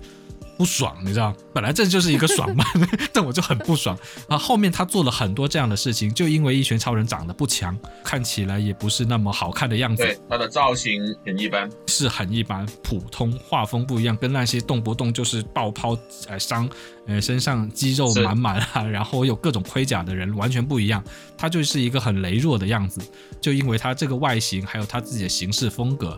[0.63, 1.35] 不爽，你知道？
[1.53, 2.65] 本来这就是一个爽漫，
[3.13, 3.99] 但我就很不爽
[4.29, 4.39] 啊。
[4.39, 15.99] 后面他做了很多这样的事情，就因为一拳超人长得不强，看起来也不是那么好看的样子，对他的造型很一般，是很一般，普通，画风不一样，跟那些动不动就是爆抛
[16.29, 16.71] 呃伤，
[17.09, 21.03] 呃身上肌肉满满啊， 然后有各种盔甲的人完全不一样，
[21.37, 23.01] 他就是一个很羸弱的样子，
[23.41, 26.17] 就因为他这个外形，还有他自己的行事风格。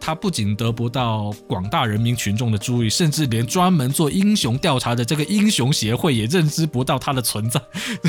[0.00, 7.60] 他不仅得不到广大人民群众的注意，甚至连专门做英雄调查的这个英雄协会也认知不到他的存在。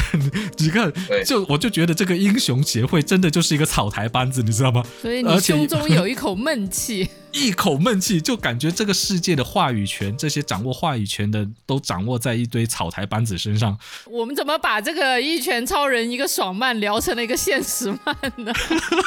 [0.57, 0.91] 你看，
[1.25, 4.83] 就我就觉得这个英雄协会真的就是一个草台班子，你知道吗？
[5.01, 7.09] 所以你胸中有一口闷气。
[7.31, 13.77] 一口闷气，就感觉这个世界的话语权，这些掌握话语权的都掌握在一堆草台班子身上。
[14.05, 18.51] 我们怎么把这个一拳超人一个爽漫聊成了一个现实漫呢？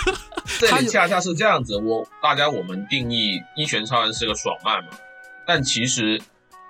[0.60, 1.76] 这里恰恰是这样子。
[1.76, 4.90] 我大家我们定义一拳超人是个爽漫嘛，
[5.46, 6.18] 但其实《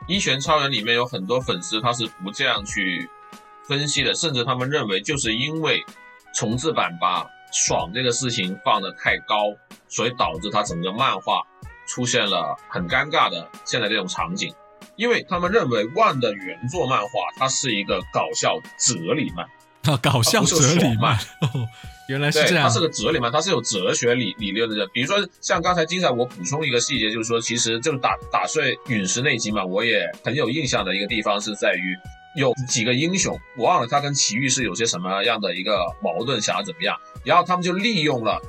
[0.08, 3.08] 一拳超人》里面有很多粉丝他是不这样去
[3.68, 5.84] 分析的，甚至他们认为就是因为
[6.34, 9.54] 重置版把爽这个事情放得太高，
[9.92, 11.42] 所以导致他整个漫画
[11.86, 14.52] 出现了很尴尬的现在这种场景。
[14.96, 19.46] 因为他们认为万的原作漫画它是一个搞笑哲理漫，
[19.84, 21.66] 啊，搞笑哲理漫，哦，
[22.08, 24.86] 原来是这样，它是个哲理漫，它是有哲学理理论的。
[24.88, 31.96] 比如说像刚才金彩我补充一个细节，就是说其实就是打打碎陨石那集嘛，我也很有印象的一个地方是在于
[32.36, 38.40] 有几个英雄，我忘了他跟奇遇是有些什么样的一个矛盾，想要怎么样，然后他们就利用了。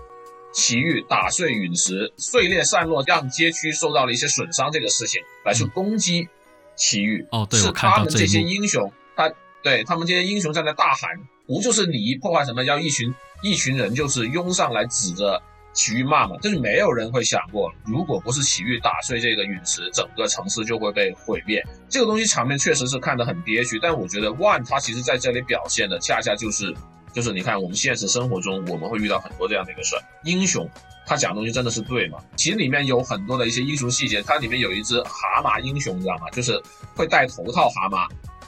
[0.54, 6.30] 奇遇打碎陨石，碎裂散落，让街区受到了一些损伤，这个事情来去攻击
[6.76, 7.26] 奇遇。
[7.32, 9.34] 哦，对，是他们这些英雄，他
[9.64, 11.10] 对他们这些英雄站在大喊，
[11.48, 15.42] 不就是你破坏什么，要一群一群人就是拥上来指着
[15.74, 16.36] 奇遇骂嘛？
[16.40, 21.66] 但是没有人会想过，如果不是奇遇打碎这个陨石，整个城市就会被毁灭。
[21.90, 26.72] 这个东西场面确实是看得很憋屈，但我觉得万他其实在这里表现的恰恰就是。
[27.14, 30.02] 就是你看，我们现实生活中我们会遇到很多这样的一个事儿。
[30.24, 30.68] 英雄
[31.06, 32.18] 他讲的东西真的是对吗？
[32.36, 36.30] 其实里面有很多的一些英雄细节，它里面有一只蛤蟆英雄，你知道吗？
[36.32, 36.60] 就是
[36.96, 38.08] 会戴头套蛤蟆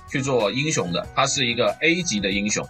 [0.09, 2.65] 去做英雄的，他是一个 A 级的英雄，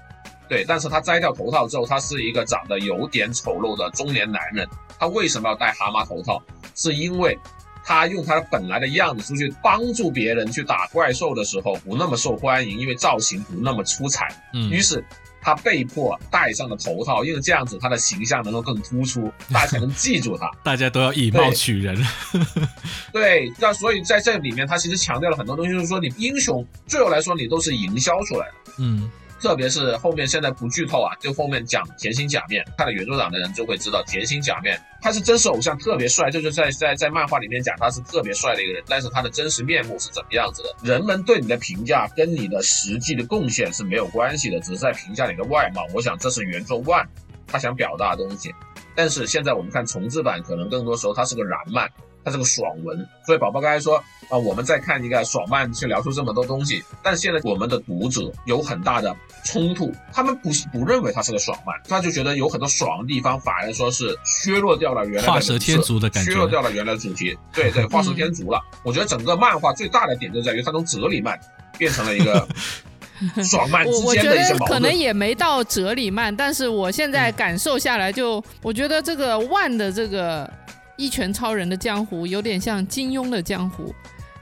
[0.49, 0.65] 对。
[0.65, 4.67] 但是他摘掉头套之后，他是一个长得有点丑陋的中年男人。
[4.97, 6.41] 他为什么要戴蛤蟆头套？
[6.73, 7.37] 是因为
[7.83, 14.27] 他用他本来的样子出去帮助别人去打怪兽的时候不那么受欢迎，因为造型不那么出彩。
[14.53, 14.69] 嗯。
[14.71, 15.05] 于是。
[15.45, 20.49] 他被迫戴上了头套，因为这样子他的形象能够更突出，大家才能记住他。
[20.65, 21.95] 大家都要以貌取人。
[23.13, 28.53] 对，那所以在这里面，他其实强调了很多东西，就是说你英雄最后来说你都是营销出来的。
[28.79, 29.07] 嗯。
[29.39, 40.75] 特别是后面现在不剧透啊，就后面讲甜心假面，看了原作党的人就会知道甜心假面他是真实偶像，特别帅，就是在在在漫画里面讲他是特别帅的一个人，但是他的真实面目是怎么样子的？
[40.81, 45.85] 人们对你的评价跟你的实际的贡献是没有关系的，只是在评价你的外貌。
[45.93, 47.05] 我想这是原作 ONE
[47.45, 48.51] 他想表达的东西，
[48.95, 51.87] 但是现在我们看重制版，可能更多时候他是个燃漫。
[52.25, 56.83] 它是个爽文，所以宝宝刚才说啊，我们在看一个爽漫，去聊出这么多东西。
[57.03, 67.37] 但现在我们的读者有很大的冲突，他们不不认为它是个爽漫，他就觉得有很多爽的地方，反而说是削弱掉了原来的画蛇添足的感觉，削弱掉了原来的主题。
[67.53, 68.59] 对对，画蛇添足了。
[68.83, 71.39] 我觉得整个漫画最大的点就在于它从哲理漫
[71.77, 72.47] 变成了一个
[73.45, 74.71] 爽漫之间的一些矛盾。
[74.71, 80.51] 可能也没到哲理漫，但是我现在感受下来，就我觉得这个万的这个。
[80.97, 83.93] 一拳超人的江湖有点像金庸的江湖，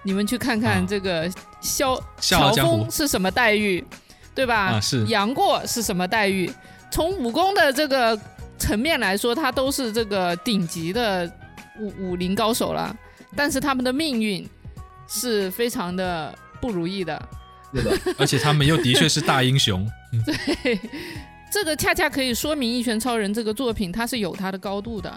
[0.04, 1.32] 你们去看看这个
[1.62, 3.84] 萧乔峰是什么待遇，
[4.36, 4.80] 对吧？
[4.80, 6.52] 是杨过是什么待遇？
[6.92, 8.20] 从武功的这个
[8.58, 11.32] 层面来说，他都是这个顶级的
[11.80, 12.96] 武武林高手了，
[13.36, 14.48] 但是他们的命运
[15.08, 17.30] 是非常的不如意的。
[17.72, 19.84] 对的，而且他们又的确是大英雄。
[20.64, 20.80] 对，
[21.52, 25.12] 这个恰恰可以说明《一拳超人》这个作品它是有它的高度的。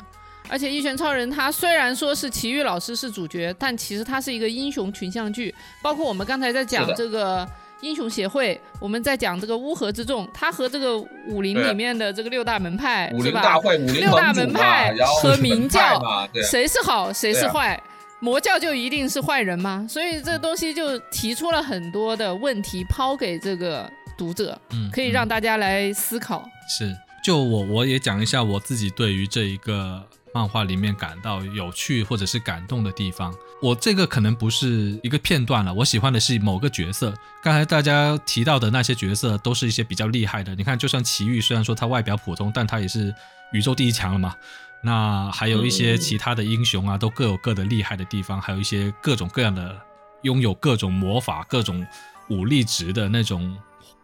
[0.49, 5.55] 而且《一拳超人》他虽然说是奇遇老师是主角，但其实它是一个英雄群像剧。
[5.83, 7.47] 包括我们刚才在讲这个
[7.81, 10.97] 英雄协会，我们在讲这个乌合之众，他和这个
[11.29, 13.59] 武林里面的这个六大门派是吧？
[14.01, 16.01] 六大门派和明教，
[16.49, 17.81] 谁是好，谁是坏？
[18.21, 19.87] 魔教就一定是坏人吗？
[19.89, 24.59] 所以这东西就提出了很多的问题，抛给这个读者，
[24.93, 26.49] 可以让大家来思考。
[26.79, 30.03] 是，就我我也讲一下我自己对于这一个。
[30.37, 35.73] 漫画里面感到有趣或者是感动的地方，我这个可能不是一个片段了。
[35.73, 37.15] 我喜欢的是某个角色。
[37.43, 40.55] 刚才大家提到的那些角色都是一些比较厉害的。
[40.55, 43.15] 你看，就算奇遇，虽然说他外表普通，但他也是
[43.55, 44.35] 宇宙第一强了嘛。
[44.83, 49.75] 那还有一些其他的英雄啊，都各有各的厉害的地方，还有一些各种各样的
[50.21, 51.87] 拥有各种魔法、各种
[52.29, 53.57] 武力值的那种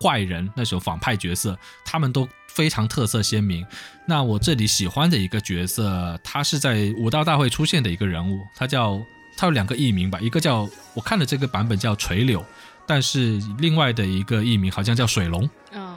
[0.03, 2.29] 坏人，那种反派角色，他们都。
[2.55, 3.65] 非常特色鲜明。
[4.07, 9.03] 那我这里喜欢的一个角色，他是在武道大会出现的一个人物，他叫
[9.39, 12.45] 他有两个艺名吧，一个叫我看的这个版本叫垂柳，
[12.87, 15.49] 但是另外的一个艺名好像叫水龙。
[15.73, 15.92] 嗯，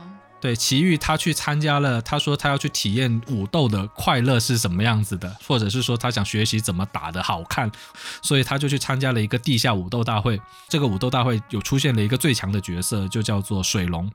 [0.46, 7.72] 对，奇遇他去参加了，他说他要去体验武斗的快乐是什么样子的，或者是说他想学习怎么打的好看，
[8.22, 10.40] 所以他就去参加了一个地下武斗大会。
[10.70, 14.08] 这个武斗大会有出现了一个最强的角色，就叫做水龙。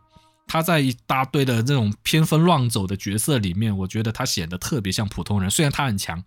[0.47, 5.51] 他在一大堆的这种偏锋乱走的角色里面，我觉得他显得特别像普通人。
[5.51, 6.23] 虽然他很强，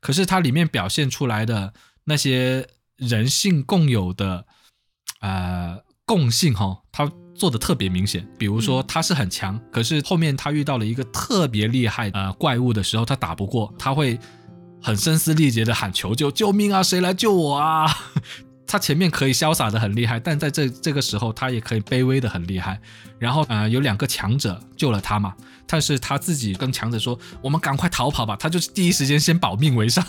[0.00, 1.74] 可是他里面表现出来的
[2.04, 4.46] 那些人性共有的
[5.20, 7.10] 呃共性哈，他
[7.40, 8.28] 做的特别明显。
[8.38, 14.18] 比如说他是很强，可是后面他遇到了一个特别厉害呃怪物的时候，他打不过，他会
[14.82, 17.86] 很声嘶力竭的喊求救，救命啊，谁来救我啊！
[18.70, 22.80] 他前面可以潇洒的很厉害，但在这这个时候，他也可以卑微的很厉害。
[23.18, 25.34] 然后，呃，有两个强者救了他嘛，
[25.66, 30.06] 但是他自己跟强者说：“我们赶快逃跑吧！”他就是第一时间先保命为上。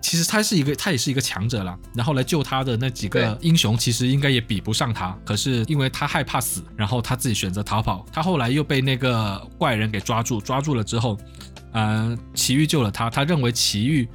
[0.00, 1.76] 其实他是一个，他也是一个强者了。
[1.92, 5.12] 然后来救他的那几个英雄，其实应该也比不上他。
[5.24, 8.06] 可是因为他害怕死，然后他自己选择逃跑。
[8.12, 11.18] 他后来又被那个怪人给抓住，抓住了之后，
[11.72, 13.10] 呃，奇遇救了他。
[13.10, 14.08] 他认为奇遇。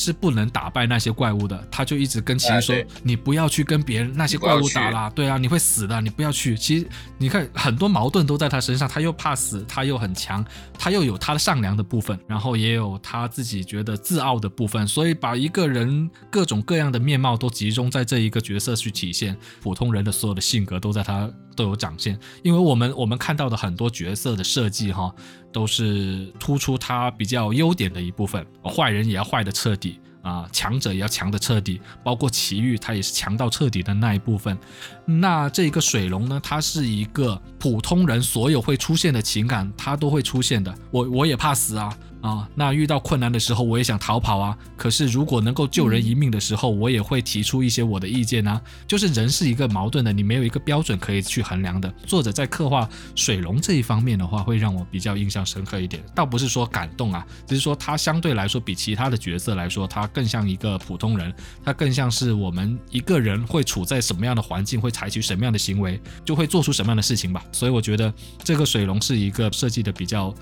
[0.00, 2.74] 是不能打败那些怪物的，他就一直跟奇遇说
[3.04, 6.88] ：“你不要去跟别人那些怪物打啦，对啊，你会死的，你不要去。”其实
[7.18, 10.42] 你看，很多矛盾都在他身上，他又怕死，他又很强，
[10.78, 21.30] 他又有他的善良的部分，然后也有他自己觉得自傲的部分，所以把一个人各种各样的面貌都集中在这一个角色去体现，普通人的所有的性格都在他
[21.60, 22.18] 都有展现。
[22.42, 25.14] 因为我们我们看到的很多角色的设计，哈。
[25.52, 34.56] 都是突出他比较优点的一部分，坏人也要坏的彻底啊，强者也要强的彻底，包括奇遇，他也是强到彻底的那一部分。
[35.04, 40.72] 那这个水龙呢，它是一个普通人所有会出现的情感，它都会出现的。
[40.92, 41.92] 我我也怕死啊。
[42.20, 44.56] 啊，那遇到困难的时候，我也想逃跑啊。
[44.76, 48.60] 可是如果能够救人一命的时候，我也会提出一些我的意见啊。
[48.86, 51.90] 就是人是一个矛盾的，你没有一个标准可以去衡量的。
[52.04, 56.02] 作者在刻画水龙这一方面的话，会让我比较印象深刻一点。
[56.14, 61.32] 倒不是说感动啊，只是说他相对来说比其他的角色来说，他更像一个普通人，
[61.64, 67.42] 他更像是我们一个人会处在什么样的环境，会采取什么样的行为，就会做出什么样的事情吧。
[67.50, 68.12] 所以我觉得
[68.44, 70.34] 这个水龙是一个设计的比较。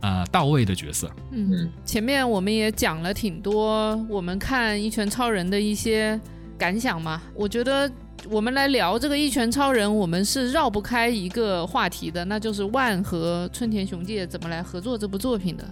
[0.00, 1.10] 呃，到位的角色。
[1.32, 6.18] 嗯，前面我们也讲了挺多，我们看《一拳超人》的一些
[6.56, 7.20] 感想嘛。
[7.34, 7.90] 我觉得
[8.30, 15.64] 我们来聊这个《一拳超人》，我们是绕不开一个话题的，那就是万和春田雄介怎么来合作这部作品的。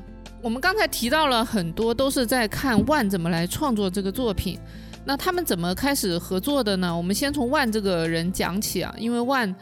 [0.42, 4.58] 我们刚才提到了很多，都是在看万怎么来创作这个作品。
[5.04, 6.96] 那他们怎么开始合作的呢？
[6.96, 9.54] 我们先从万这个人讲起啊，因为万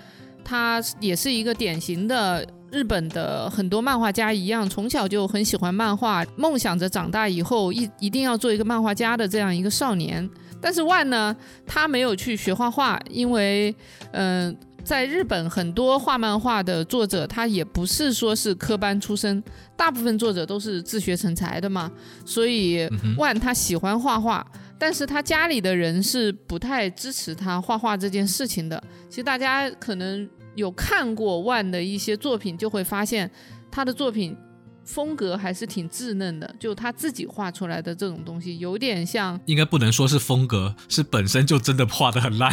[0.43, 2.47] 他也是一个典型的。
[2.75, 10.29] 日本的很多漫画家一样，从小就很喜欢漫画，梦想着长大以后一一定要做一个漫画家的这样一个少年。
[10.61, 13.73] 但是万呢，他没有去学画画，因为，
[14.11, 19.41] 嗯，在日本很多画漫画的作者，他也不是说是科班出身，
[19.77, 21.89] 大部分作者都是自学成才的嘛。
[22.25, 24.45] 所以万他喜欢画画，
[24.77, 28.83] 但是他家里的人是不太支持他画画这件事情的。
[29.09, 30.29] 其实大家可能。
[30.55, 33.31] 有看过万的一些作品，就会发现
[33.71, 34.37] 他的作品
[34.85, 39.39] 风格还是挺稚嫩的，就他自己画出来的这种东西，有点像。
[39.47, 42.53] 应该不能说是风格，是本身就真的画的很烂。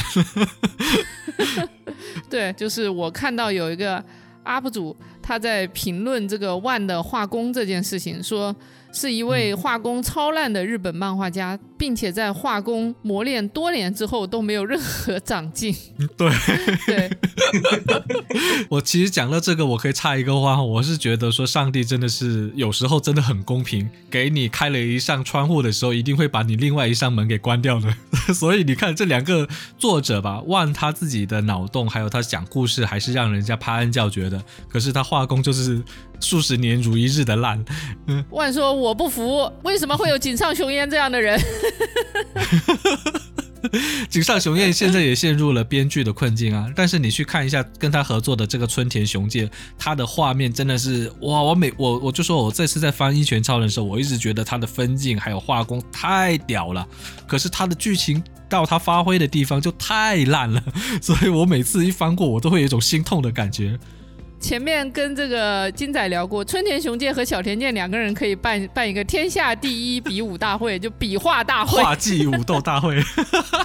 [2.29, 4.03] 对，就是我看到有一个
[4.45, 8.55] UP 主他在评论这个万的画工这件事情，说。
[8.93, 15.73] 是一位画工超烂的日本漫画家，并且在画工磨练多年之后都没有任何长进。
[16.17, 16.29] 对
[16.85, 17.09] 对，
[18.69, 27.93] 我其实讲到这个，我可以插一个话，我是觉得说上帝真的是有时候真的很公平，给你开了一扇窗户的时候，一定会把你另外一扇门给关掉的。
[28.33, 34.43] 所以你看这两个作者吧，万他自己的脑洞，还有他讲故事，还是让人家拍案叫绝的。
[34.67, 35.81] 可是他画工就是
[36.21, 37.61] 数十年如一日的烂。
[38.07, 38.71] 嗯，万说。
[38.71, 41.37] 我不服，为什么会有井上雄彦这样的人？
[44.09, 46.67] 井上雄彦现在也陷入了编剧的困境啊！
[46.75, 49.47] 但是你去看一下跟他合作的这个春田雄介，
[49.77, 51.43] 他的画面真的是哇！
[51.43, 56.87] 我每我我就说我这次在翻《一拳超人》的时候，我一直觉得他的分镜还有画工太屌了，
[57.27, 60.63] 可是他的剧情到他发挥的地方就太烂了，
[60.99, 63.77] 所以我每次一翻过，我都会有一种心痛的感觉。
[64.41, 72.99] 前面跟这个金仔聊过，春田雄介和小田健两个人可以办办一个天下第一比武大会，就比画大会，画技武斗大会，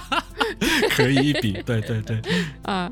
[0.91, 2.21] 可以一比，对对对。
[2.61, 2.89] 啊，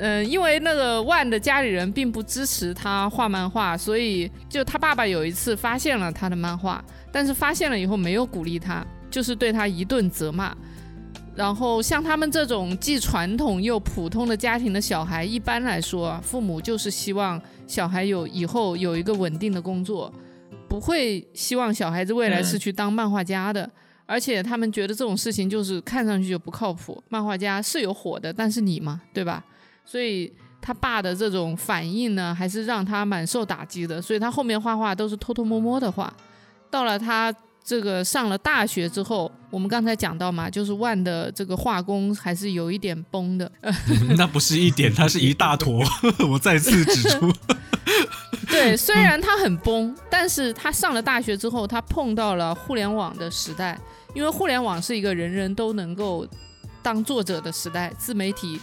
[0.00, 10.54] 嗯，因为那个万的家里人并不支持他画漫画，所以就他爸爸有一次发现了他的漫画，但是发现了以后没有鼓励他，就是对他一顿责骂。
[11.34, 20.12] 然后像他们这种既传统又普通的家庭的小孩，一般来说，父母就是希望小孩有以后有一个稳定的工作，
[20.68, 23.68] 不会希望小孩子未来是去当漫画家的。
[24.04, 29.42] 而且他们觉得这种事情就是看上去就不靠谱，漫画家是有火的，但是你嘛，对吧？
[29.86, 30.30] 所以
[30.60, 34.02] 他爸的这种反应呢，还是让他蛮受打击的。
[34.02, 36.12] 所以他后面画画都是偷偷摸摸的画，
[36.70, 37.34] 到了他。
[37.64, 43.50] 这个上了大学之后，我们刚才讲到嘛，就是万的这个画工还是有一点崩的。
[44.16, 45.84] 那不是一点，它是一大坨。
[46.28, 47.32] 我再次指出，
[48.50, 53.76] 对，虽然它很崩，但但是他上了大学之后，他碰到了互联网的时代，
[54.14, 56.24] 因为互联网是一个人人都能够
[56.80, 58.60] 当作者的时代，自媒体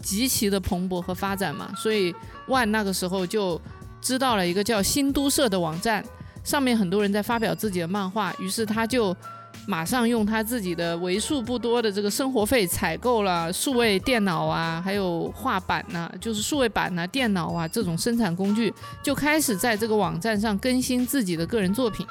[0.00, 2.14] 极其的蓬勃和发展嘛，所以
[2.46, 3.60] 万那个时候就
[4.00, 6.02] 知道了一个叫新都社的网站，
[6.44, 9.16] 上面很多人在发表自己的漫画，于是他就。
[9.66, 22.04] 马上用他自己的为数不多的这个生活费采购了数位电脑啊，还有画板呐，就是数位板呐、电脑啊这种生产工具，就开始在这个网站上更新自己的个人作品。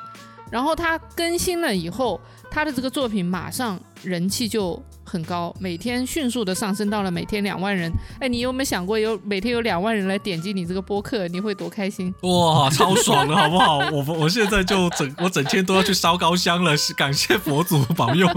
[0.50, 2.20] 然后他更新了以后，
[2.50, 4.82] 他的这个作品马上人气就
[5.14, 7.92] 很高，每天迅速的上升到了每天两万人。
[8.20, 12.12] 哎，你有没有想过，有每天有两万人来点击你这个播客，你会多开心？
[12.22, 13.78] 哇，超爽的好不好？
[13.94, 18.28] 我我现在就整我整天都要去烧高香了，是感谢佛祖保佑。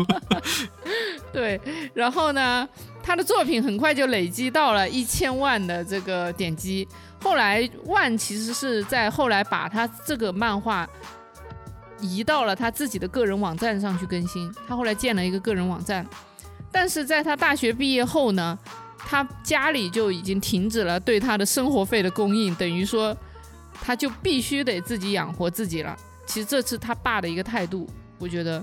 [1.32, 1.58] 对，
[1.94, 2.68] 然后呢，
[3.02, 6.86] 他的作品很快就累积到了一千万的这个点击。
[7.22, 10.86] 后来万其实是在后来把他这个漫画。
[11.98, 14.54] 移到了他自己的个人网站上去更新。
[14.68, 16.06] 他后来建了一个个人网站，
[16.78, 18.58] 但是在他大学毕业后呢，
[18.98, 23.16] 他家里就已经停止了对他的生活费的供应，等于说
[23.72, 25.96] 他就必须得自己养活自己了。
[26.26, 28.62] 其实这是他爸的一个态度，我觉得。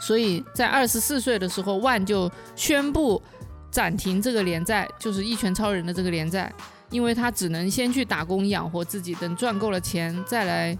[0.00, 3.22] 所以在二十四岁的时候，万就宣布
[3.70, 6.50] 暂停这个连载，就是《一拳超人》的这个连载，
[6.88, 10.78] 因为他只能先去打工养活自己，等赚够了钱再来。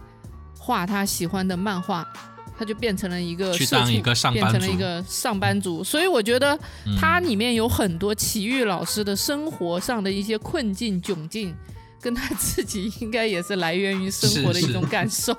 [0.61, 2.07] 画他喜欢的漫画，
[2.59, 5.85] 他就变成了一个去当一个上班族，变成了一个上班族。
[5.85, 6.59] 所以我觉得
[6.99, 11.55] 他里面有很多奇遇老师的生活上的一些困境窘境，
[12.01, 15.33] 跟他自己应该也是来源于生活的一种感受。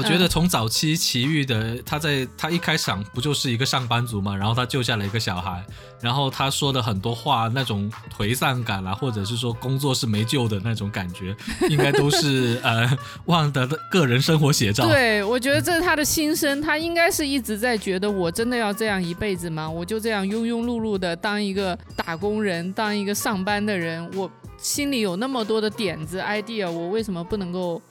[0.00, 5.62] 我觉得从早期奇遇的他在他一开场不就是一个上班族嘛，然后他救下了一个小孩，
[6.00, 11.36] 然后他说的很多话那种颓丧感啊，或者是说工作是没救的那种感觉，
[11.68, 12.90] 应该都是呃
[13.26, 14.86] 旺德的个人生活写照。
[14.88, 19.68] 对，我觉得这是他的心声，他应该是一直在觉得我真的要这样一辈子吗？
[19.68, 27.82] 我就这样庸庸碌碌的当一个打工人，当一个上班的人，我心里有那么多的点子 idea，我为什么不能够？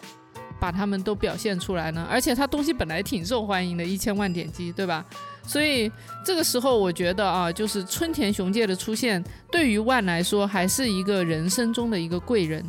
[0.60, 5.05] 把他们都表现出来呢，而且他东西本来挺受欢迎的，一千万点击，对吧？
[5.43, 5.91] 所以
[6.24, 12.64] 这个时候我觉得啊，就是春田雄介的出现，对于万来说还是一个人生中的一个贵人，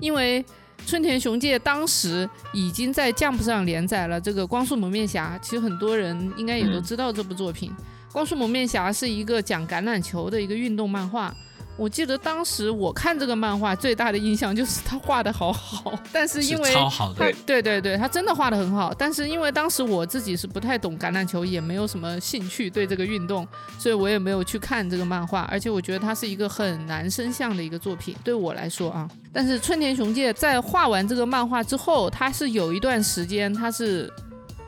[0.00, 0.44] 因为
[0.86, 7.70] 春田雄介当时已经在 Jump 上连载了这个《光速蒙面侠》，其实很多人应该也都知道这部作品，
[8.12, 11.34] 《光速蒙面侠》是一个讲橄榄球的一个运动漫画。
[11.76, 18.94] 我记得当时我看这个漫画最大的印象就是他画的好好，但是因为超好的，对对对，他真的画的很好。
[18.94, 23.46] 但是因为当时我自己是不太懂橄榄球，也没有什么兴趣对这个运动，
[23.78, 25.42] 所以我也没有去看这个漫画。
[25.50, 29.08] 而且我觉得它是一个很难生向的一个作品，对我来说啊。
[29.32, 34.10] 但是春田雄介在画完这个漫画之后，他是有一段时间他是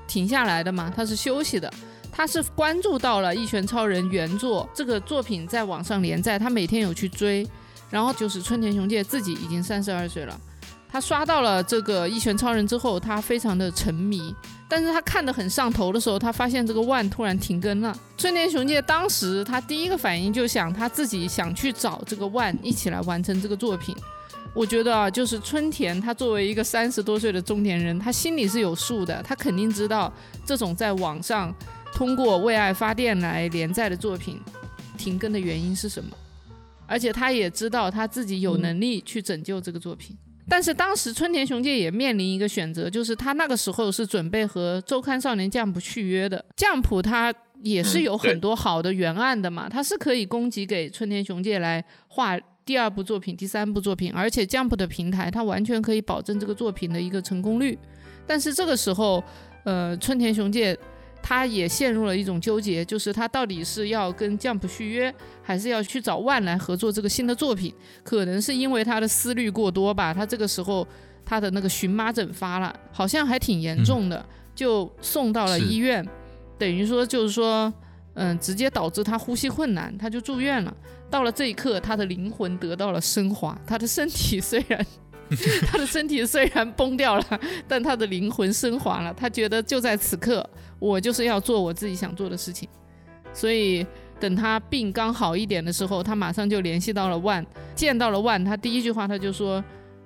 [0.06, 1.72] 停下来的嘛，他是休息的。
[2.18, 7.46] 他是关注到了《一拳超人》原作这个作品在网上连载，他每天有去追。
[7.90, 10.36] 然后就是春田雄介自己已经三十二岁了，
[10.90, 14.34] 他刷到了这个《一拳超人》之后，他非常的沉迷。
[14.68, 17.96] 但是他看得很上头的时候，他发现这个万突然停更了。
[18.16, 23.94] 春田雄介当时他第一个反应就想他自己想去找这个万一起来完成这个作品。
[24.52, 30.12] 我觉得啊，就是春田他作为一个三十多岁的中年人，他心里是有数的，他肯定知道
[30.44, 31.54] 这种在网上。
[31.98, 34.38] 通过为爱发电来连载的作品
[34.96, 36.10] 停更的原因是什么？
[36.86, 40.16] 而且他也知道他自己有能力去拯救这个作品。
[40.48, 46.44] 但是当时春田雄介也面临一个选择，就是他那个时候是准备和周刊少年将 p 续约的。
[46.54, 47.34] 将 p 他
[47.64, 57.76] 也是有很多好的原案的嘛，他是可以供给给春田雄介来画第二部作品、第三部作品，而且将 p 的平台他完全可以保证这个作品的一个成功率。
[58.24, 59.20] 但是这个时候，
[59.64, 60.78] 呃，春田雄介。
[61.28, 67.74] 他也陷入了一种纠结，就是他到底是要跟 Jump 续约，还是要去找万来合作这个新的作品？
[68.02, 70.88] 可能是因为他的思虑过多吧，他这个时候
[71.26, 74.24] 他的那个荨麻疹发了，好像还挺严重的，
[74.54, 76.02] 就送到了医院，
[76.56, 77.70] 等于说就是说，
[78.14, 80.74] 嗯，直接导致他呼吸困难，他就住院了。
[81.10, 84.86] 到了这一刻，他的灵魂得到了升华，他的身体虽然。
[85.66, 89.12] 他的身体虽然崩掉了，但他的灵魂升华了。
[89.14, 90.48] 他觉得就在此刻，
[90.78, 92.68] 我就是要做我自己想做的事情。
[93.32, 93.86] 所以
[94.18, 98.42] 等他病刚好一点的时候，他马上就联系到了万，见到了万。
[98.44, 99.62] 他第一句话他就说：“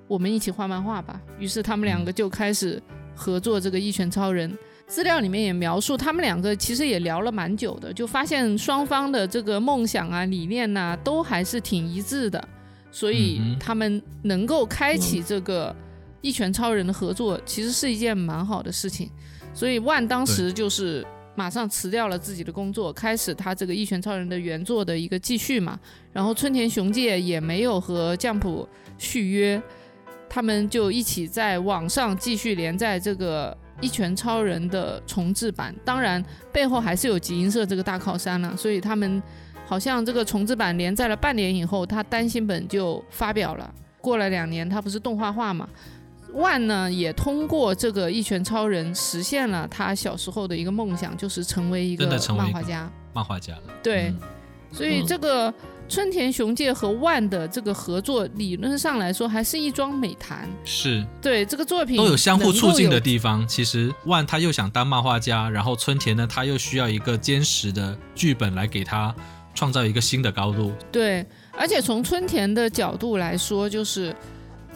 [0.07, 2.81] 我们一起画漫画吧。”于是他们两个就开始
[3.15, 4.55] 合作这个一拳超人。
[4.85, 12.47] 资料里面也描述，他们两个其实也聊了蛮久的，就发现双方的这个梦想啊、理念呐，都还是挺一致的。
[12.93, 15.75] 所以他们能够开启这个
[16.21, 19.09] 一拳超人的合作，其实是一件蛮好的事情。
[19.51, 25.79] 所以万当时就是马上辞掉了自己的工作，开始他这个一拳超人的原作的一个继续嘛。
[26.11, 28.69] 然后春田雄介也没有和酱浦
[28.99, 29.61] 续约，
[30.29, 35.75] 他们就一起在网上继续连载这个一拳超人的重制版。
[35.83, 39.21] 当然背后还是有集英社这个大靠山了，所以他们
[39.65, 43.73] 好像这个重制版连载了半年以后，他单行本就发表了。
[44.01, 45.67] 过了两年，他不是动画化嘛？
[46.33, 52.91] 万呢也通过这个一拳超人实现了他小时候的一个梦想，就是成为一个漫画家。
[53.13, 53.61] 漫画家了。
[53.81, 54.19] 对，嗯
[54.71, 55.53] 所以这个
[55.87, 60.49] 春田雄介和万的这个合作，理论上来说还是一桩美谈。
[60.65, 63.47] 是对这个作品都有相互促进的地方。
[63.47, 69.15] 其实万他又想当漫画家，然后春田呢，他又需要一个坚实的剧本来给他
[69.53, 70.73] 创造一个新的高度。
[70.91, 74.15] 对，而且从春田的角度来说，就是，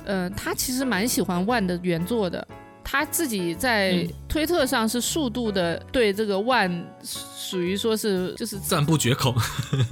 [0.05, 2.47] 呃，他其实蛮喜欢万的原作的。
[2.89, 6.71] 他自己在嗯推特上是数度的对这个万，
[7.03, 9.35] 属于说是就是，赞不绝口，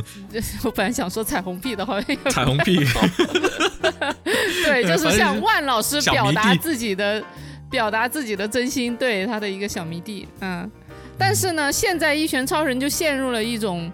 [0.64, 2.78] 我本来想说彩虹屁的，好像有彩虹屁，
[4.64, 7.22] 对，就是向万老师表达自己的
[7.70, 10.72] 表达自己的真心，对他的一个小迷弟，嗯。
[11.18, 13.92] 但是呢，现在一拳超人就陷入了一种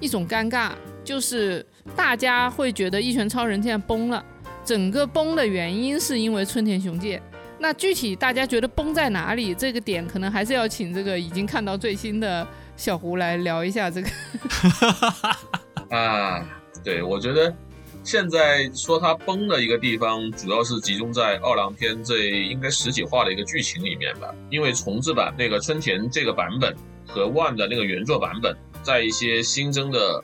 [0.00, 0.72] 一种尴尬，
[1.04, 4.24] 就是大家会觉得一拳超人现在崩了，
[4.64, 7.20] 整个崩的原因是因为春田雄介。
[7.58, 9.54] 那具体大家觉得崩在哪里？
[9.54, 14.08] 这个点可能还是要请这个已经看到最新的小胡来聊一下这个。
[15.88, 16.46] 啊，
[16.84, 17.50] 对，我觉得
[18.04, 24.28] 现在说它崩的一个地方，主要是集中在二郎篇这应该十几话的一个剧情里面吧。
[24.50, 26.76] 因为重制版那个春田这个版本
[27.06, 28.54] 和万的那个原作版本，
[28.86, 30.22] 在一些新增的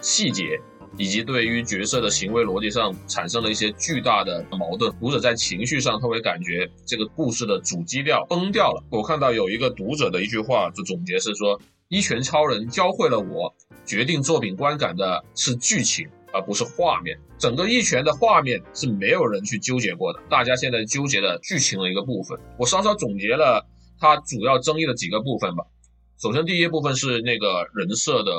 [0.00, 0.60] 细节
[0.98, 8.82] 以及对于角色的行为逻辑上产生了一些巨大的矛盾，读者在情绪上他会感觉这个故事的主基调崩掉了。
[8.90, 13.54] 我看到有一个读者的一句话就总结是说：“一拳超人教会了我。”
[13.86, 17.16] 决定作品观感的是剧情，而不是画面。
[17.38, 22.36] 整个一拳的画面是没有人去纠结过的，大家现在纠结的剧情的一个部分。
[22.58, 23.64] 我稍稍总结了
[24.00, 25.64] 它主要争议的几个部分吧。
[26.20, 28.30] 首先，第一部分是那个人设的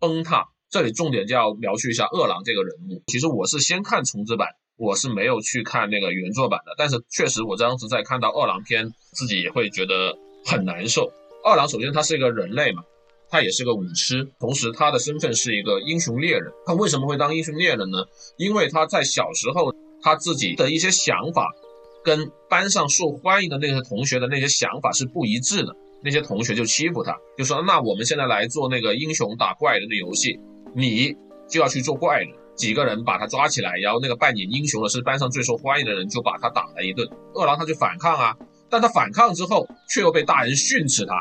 [0.00, 3.00] 崩塌，这里重点就要描述一下二郎这个人物。
[3.06, 11.12] 其实我是先看重制版，我是没有去看那个原作版的，但是确实我当时在看到二郎篇，自己也会觉得很难受。
[11.44, 12.82] 二郎首先他是一个人类嘛。
[13.30, 16.52] 他也是个武痴，同时他的身份是一个英雄猎人。
[16.66, 18.04] 他为什么会当英雄猎人呢？
[18.36, 21.54] 因为他在小时候他自己的一些想法，
[22.02, 25.74] 跟班上受欢迎的那些同学的那些想法是不一致的。
[26.04, 30.38] 那些同学就欺负他，就说：“那我们现在来做那个英雄打怪人的游戏，
[30.74, 31.14] 你
[31.48, 37.08] 就要去做怪人。”几个人把他抓起来，然后那个扮演英雄的是班上最受欢迎的人，就把他打了一顿。
[37.34, 38.36] 二郎他就反抗啊，
[38.68, 41.14] 但他反抗之后，却又被大人训斥他。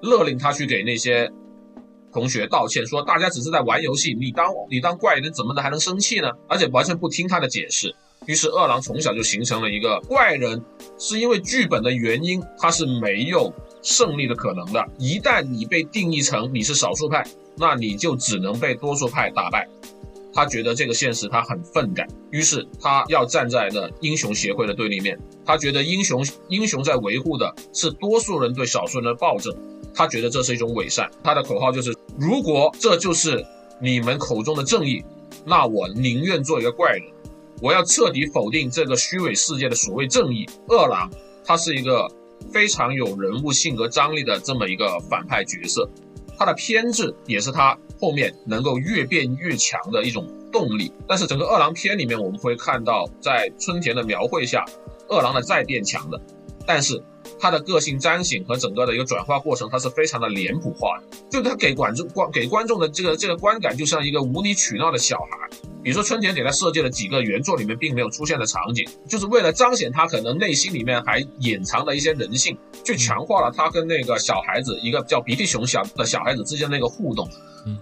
[0.00, 1.30] 勒令他去给那些
[2.10, 6.30] 同学道歉，说大家只是在玩游戏，你当你当怪人怎么的还能生气呢？
[6.48, 7.94] 而且完全不听他的解释。
[8.26, 10.64] 于是二郎从小就形成了一个怪人，
[10.98, 13.52] 是因为剧本的原因，他是没有
[13.82, 14.84] 胜利的可能的。
[14.98, 17.26] 一旦你被定义成你是少数派，
[17.56, 19.68] 那你就只能被多数派打败。
[20.34, 25.18] 他觉得这个现实他很愤慨，于是他要站在那英雄协会的对立面。
[25.44, 29.54] 他觉得英雄英雄在维护的是多数人对少数人的暴政。
[29.94, 33.44] 他觉得这是一种伪善，他的口号就是：如果这就是
[33.78, 35.04] 你们口中的正义，
[35.44, 37.02] 那我宁愿做一个怪人，
[37.60, 40.48] 我要彻底否定这个虚伪世界的所谓正义。
[40.66, 41.10] 二郎
[41.44, 42.10] 他是一个
[42.50, 45.88] 非常有人物性格张力的这么一个反派角色，
[46.38, 50.92] 他的偏执也是他后面能够越变越强的一种动力。
[51.06, 54.64] 但是整个饿狼篇里面，我们会看到在春田的描绘下，
[55.08, 56.20] 饿狼的再变强的，
[56.66, 57.02] 但是。
[57.38, 65.48] 他的个性彰显和整个的一个转化过程，他是非常的脸谱化的，就他给观众观给观众的这个这个观感，就像一个无理取闹的小孩。
[65.82, 77.28] 比如说春田给他设计了几个原作里面并没有出现的场景，就是为了彰显他可能内心里面还隐藏的一些人性，去强化了他跟那个小孩子一个叫鼻涕熊小的小孩子之间的那个互动，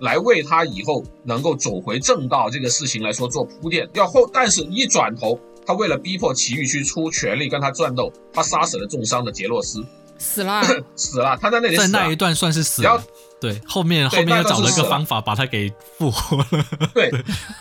[0.01, 3.89] 来为他以后能够走回正道这个事情来说做铺垫。
[3.95, 5.39] 要后，但是一转头。
[5.67, 9.85] 他为了逼迫奇遇去出全力跟他战斗，他杀死了重伤的杰洛斯，
[10.19, 10.63] 死了，
[10.97, 11.39] 死了。
[11.41, 13.01] 他在那里在那一段算是死了。
[13.41, 16.47] 对，后面后面又找了一个方法把他给复活了。
[16.95, 17.11] 对，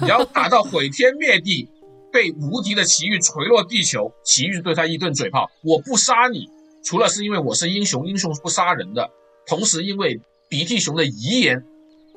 [0.06, 1.70] 然后打到毁天灭地，
[2.12, 6.48] 被无敌的奇遇锤落地球，奇遇对他一顿嘴炮：“我不杀你，
[6.84, 9.10] 除了是因为我是英雄，英雄是不杀人的，
[9.48, 10.20] 同时因为
[10.50, 11.64] 鼻涕熊的遗言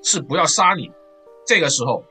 [0.02, 0.90] 是不要杀你。”
[1.46, 2.04] 这个时候，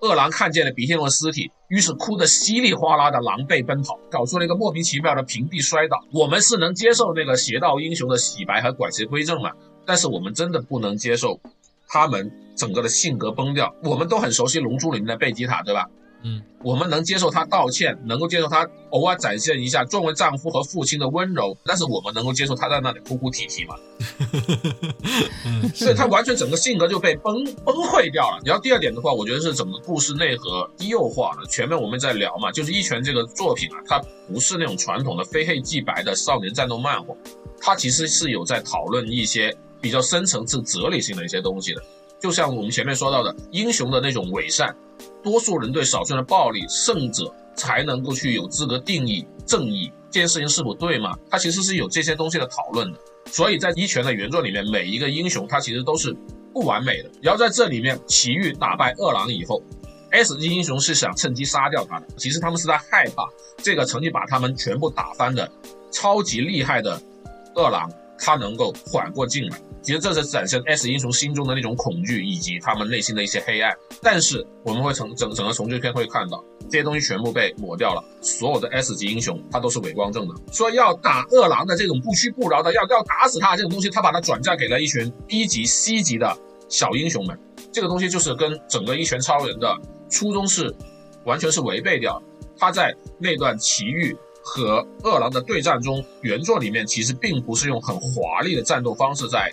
[0.00, 1.50] 饿狼看见了鼻涕熊的尸体。
[1.68, 6.04] 于是哭得稀里哗啦的狼狈奔跑，搞出了一个莫名其妙的平地摔倒。
[6.12, 9.52] 我们是能接受那个邪道英雄的洗白和拐邪归正嘛？
[9.90, 11.40] 但是我们真的不能接受
[11.88, 13.74] 他们整个的性格崩掉。
[13.82, 15.84] 我们都很熟悉《龙珠》里面的贝吉塔，对吧？
[16.22, 23.74] 嗯，我们能接受他道歉，能够接受他偶尔展现一下作为丈夫和父亲的温柔，但是我们能够接受他在那里哭哭啼啼吗？
[25.74, 28.40] 所以他完全整个性格就被崩崩溃掉了。
[28.44, 31.44] 然后第二点的话，我觉得是整个故事内核低幼化了。
[31.48, 33.98] 前面我们在聊嘛，就是《一拳》这个作品啊，它
[34.32, 37.12] 不是那种传统的非黑即白的少年战斗漫画，
[37.58, 41.82] 它其实是有在讨论一些比较深层次哲理性的一些东西的。
[42.18, 44.76] 就像我们前面说到的，英雄的那种伪善，
[45.22, 51.16] 多数人对少数人的暴力，胜者才能够去有资格定义正义这件事情是否对吗？
[51.30, 52.98] 它其实是有这些东西的讨论的。
[53.26, 56.14] 所以在一拳的原作里面，每一个英雄他其实都是
[56.52, 57.10] 不完美的。
[57.22, 59.62] 然后在这里面，奇遇打败二郎以后
[60.10, 63.26] ，S 级英雄是想趁机杀掉他的，其实他们是在害怕
[63.56, 65.50] 这个曾经把他们全部打翻的
[65.90, 67.00] 超级厉害的
[67.54, 69.58] 二郎，他能够缓过劲来。
[69.82, 73.74] 其实这是展现 S 英雄心中的那种恐惧，以及他们内心的一些黑暗。
[74.02, 78.04] 但是我们会从整整个重聚篇会看到，这些东西全部被抹掉了。
[78.20, 86.36] 所有的 S 级英雄他都是伪光正的，说要打二郎的这种不屈不挠的，要要打死他这种东西，他把它转嫁给了一群 B 级、C 级的
[86.68, 87.38] 小英雄们。
[87.72, 89.74] 这个东西就是跟整个一拳超人的
[90.10, 90.74] 初衷是
[91.24, 92.22] 完全是违背掉。
[92.58, 94.14] 他在那段奇遇。
[94.42, 99.52] 和饿狼的对战中，原作里面其实并不是用很华丽的战斗方式在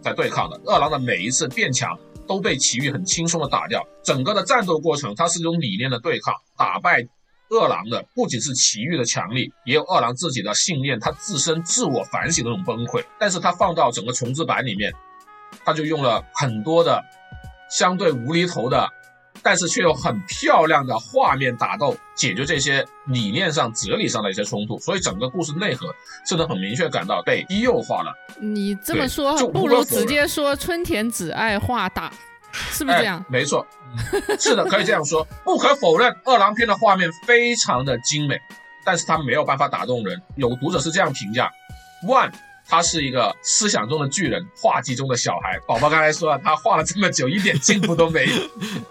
[0.00, 0.60] 在对抗的。
[0.64, 3.86] 饿狼的每一次变强都被奇遇很轻松的打掉。
[4.02, 6.34] 整个的战斗过程，它是一种理念的对抗。
[6.56, 7.06] 打败
[7.50, 13.04] 饿狼的不仅是奇遇的强力，也有饿狼自己的信念，他自身自我反省的那种崩溃。
[13.18, 14.92] 但是他放到整个重置版里面，
[15.64, 17.02] 他就用了很多的
[17.70, 18.88] 相对无厘头的。
[19.44, 25.86] 但是却有很漂亮的画面打斗，解决这些理念上、哲理上的一些冲突，所以整个故事内核
[26.26, 28.10] 是能很明确感到被低幼化了。
[28.40, 32.10] 你这么说，不如直接说春田只爱画打，
[32.52, 33.22] 是不是这样？
[33.28, 33.66] 没错，
[34.40, 35.22] 是的，可以这样说。
[35.44, 38.40] 不可否认，二郎片的画面非常的精美，
[38.82, 40.20] 但是它没有办法打动人。
[40.36, 41.50] 有读者是这样评价
[42.08, 42.32] ：One。
[42.66, 45.58] 他是一个思想中的巨人，画技中的小孩。
[45.66, 48.32] 宝宝刚才说了，他画了这么久，一点进步都没有。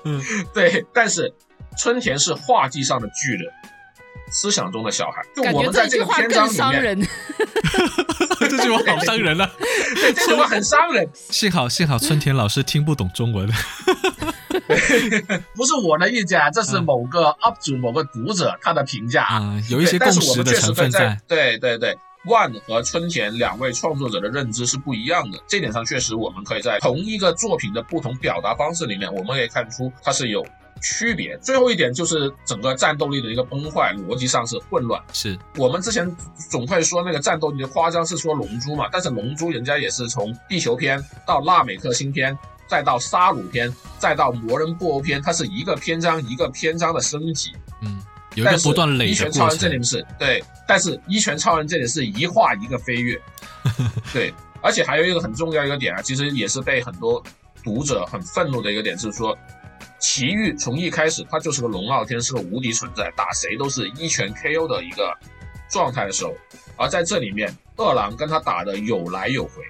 [0.53, 1.33] 对，但是
[1.77, 3.51] 春田是画技上的巨人，
[4.31, 5.21] 思想中的小孩。
[5.35, 6.99] 就我们在这个篇章里面，
[8.39, 9.49] 这句话好伤人啊！
[9.95, 11.09] 对，这句话很伤人。
[11.13, 13.49] 幸好幸好春田老师听不懂中文。
[15.55, 21.19] 不是我的意见啊，这是某个 UP 主、某个读者他的评价啊，有一些共识的成分在。
[21.27, 21.97] 对对对。
[22.25, 30.45] 万和春田两位创作者的认知是不一样的，这点上确实我们可以在同一个作品的不同表达方式里面，我们可以看出它是有
[30.81, 31.37] 区别。
[31.39, 35.01] 最后一点就是整个战斗力的一个崩坏，逻辑上是混乱。
[35.11, 36.09] 是我们之前
[36.49, 47.53] 总会说那个战斗力的夸张是说龙珠嘛，但是龙珠人家也是从地球篇到纳美克星篇，再到沙鲁篇，再到魔人布欧篇，它是一个篇章一个篇章的升级。
[47.81, 48.02] 嗯。
[48.35, 53.19] 有一个不断累一拳超人这里是对，但是一拳超人这里是一画一个飞跃，
[54.11, 57.23] 对，而且还有一个很重要一个点啊，其实也是被很多
[57.63, 59.37] 读者很愤怒的一个点，就是说
[59.99, 65.13] 奇遇从一开始他就是个龙傲天，是个无敌存在，打谁都是一拳 KO 的一个
[65.69, 66.33] 状态的时候，
[66.77, 69.63] 而在这里面二郎跟他打的有来有回，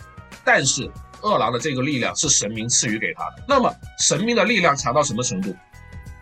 [0.43, 0.89] 但是
[1.21, 5.55] 二郎的这个力量是神明赐予给他的，那么神明的力量强到什么程度？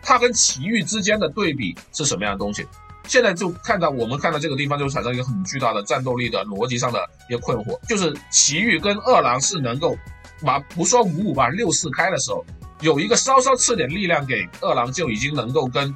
[0.02, 2.66] 它跟奇遇之间的对比是什么样的东西？
[3.08, 9.96] 现在就看到我们看到这个地方就产生一个很巨大的战斗力的逻辑上的一个困惑，就是奇遇跟二郎是能够，
[10.44, 12.44] 把不说五五吧，六四开的时候，
[12.80, 15.92] 有一个稍稍赐点力量给二郎，就已经能够跟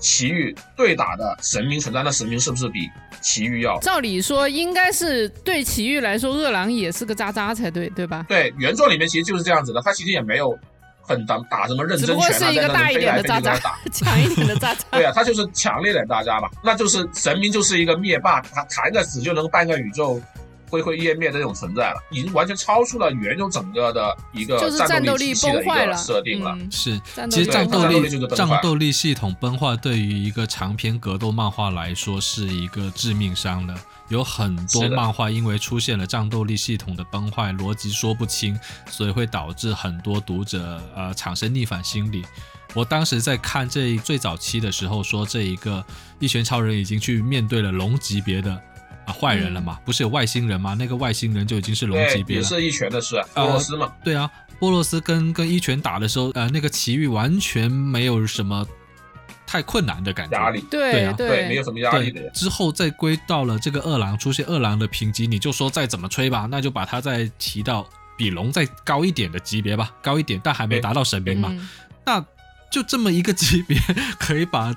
[0.00, 2.02] 奇遇对打的神明存在。
[2.02, 2.80] 那神明是不是比
[3.22, 3.78] 奇遇要？
[3.78, 8.26] 照理说应该是对奇遇来说，二郎也是个渣渣才对，对吧？
[8.28, 10.58] 对，原作里面其实就是这样子的，他其实也没有。
[11.10, 14.84] 很打打什么认真拳啊，在那飞来飞去在打，强一点的渣渣。
[14.92, 20.22] 对啊，他就是强烈的渣渣嘛，那就是神明就是一个灭霸，他弹个死就能半个宇宙
[20.70, 26.56] 灰灰烟灭的那种存在了，已经完全超出了原有整个的一个战斗力体系的一个设定了。
[26.70, 26.96] 是，
[27.28, 33.74] 其实战斗力战斗力系统崩坏对于一个长篇格斗漫画来说是一个致命伤的。
[34.10, 38.58] 有很多漫画因为出现了战斗力系统的崩坏，逻辑说不清，
[38.90, 42.24] 所以会导致很多读者呃产生逆反心理。
[42.74, 45.84] 我当时在看这最早期的时候，说这一个
[46.18, 48.52] 一拳超人已经去面对了龙级别的
[49.06, 49.78] 啊坏人了嘛？
[49.84, 50.74] 不是有外星人吗？
[50.74, 52.42] 那个外星人就已经是龙级别了。
[52.42, 53.92] 也是一拳的事，波洛斯嘛？
[54.04, 58.66] 对啊，波洛斯跟跟一拳打的时候，呃，那个奇遇完全没有什么。
[59.50, 60.36] 太困难的感觉。
[60.36, 62.30] 压力，对啊对没有什么压力的，。
[62.30, 67.84] 之后再归到了这个二郎出现二郎的评级，你就说再怎么吹吧，那就把它再提到
[68.16, 71.48] 比龙再高一点的级别吧，高一点，但还没达到神明嘛。
[71.50, 71.68] 嗯
[72.06, 72.24] 那
[72.70, 73.76] 就这么一个级别，
[74.20, 74.72] 可以把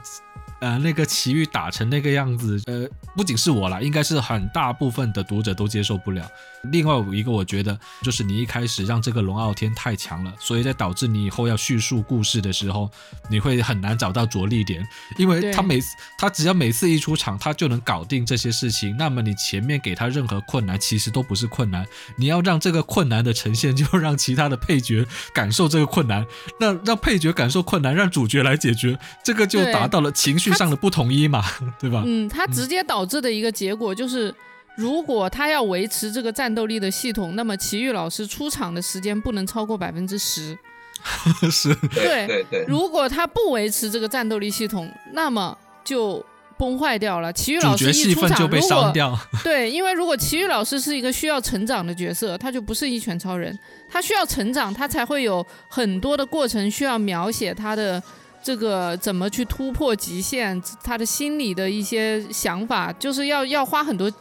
[0.64, 2.88] 呃那个奇遇打成那个样子，呃，
[3.18, 6.26] 不仅是我啦，应该是很大部分的读者都接受不了。
[6.72, 12.90] 另外一个，我觉得就是你一开始让这个龙傲天太强了，所以在导致你以后要叙述故事的时候，
[13.30, 14.88] 你会很难找到着力点，
[15.18, 15.88] 因为他每次
[16.18, 21.86] 他只要每次一出场，他就能搞定这些事情，那么你前面给他任何困难，其实都不是困难，
[22.16, 26.26] 你要让这个困难的呈现，就让其他的配角感受这个困难，
[26.62, 31.44] 那让配角感受困难，让主角来解决，这个就达到了情绪上的不统一嘛，
[31.80, 32.04] 对吧？
[32.06, 34.34] 嗯，它直接导致的一个结果就是，
[34.76, 40.58] 如果他要维持这个战斗力的系统，那么奇遇老师出场的时间不能超过百分之十。
[41.52, 46.26] 是，对对对对，如果他不维持这个战斗力系统，那么就
[46.58, 47.34] 崩坏掉了。
[47.34, 49.20] 奇遇主老师一出场，份就被如果伤掉。
[49.44, 53.58] 对，因为如果奇遇老师是一个需要成长的角色，他就不是一拳超人，
[53.92, 58.02] 他需要成长，他才会有很多的过程需要描写他的
[58.44, 64.12] 这个怎么去突破极限，他的心里的一些想法，就是要要花很多。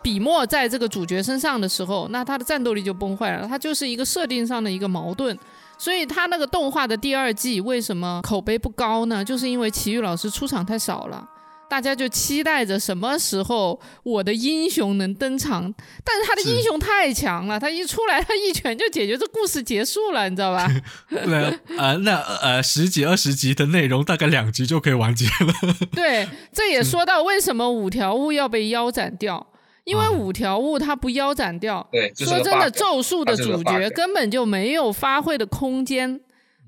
[0.00, 5.38] 笔墨在这个主角身上的时候，那他的战斗力就崩坏了，他就是一个设定上的一个矛盾。
[5.78, 9.24] 所以他那个动画的第二季为什么口碑不高呢？
[9.24, 11.24] 就是因为奇遇老师出场太少了。
[11.72, 15.72] 大家就期待着什么时候我的英雄能登场，
[16.04, 20.70] 但是他的英雄太强了，他一出来他一拳就解决这故事结束了，你知道吧？
[21.08, 25.74] 对，呃，那呃十几二十集的内容，大概两集就可以完结了。
[25.92, 29.46] 对，这也说到为什么五条悟要被腰斩掉，
[29.84, 36.20] 因为啊五条悟他不腰斩掉，对，这是说真的，咒术的主角根本就没有发挥的空间。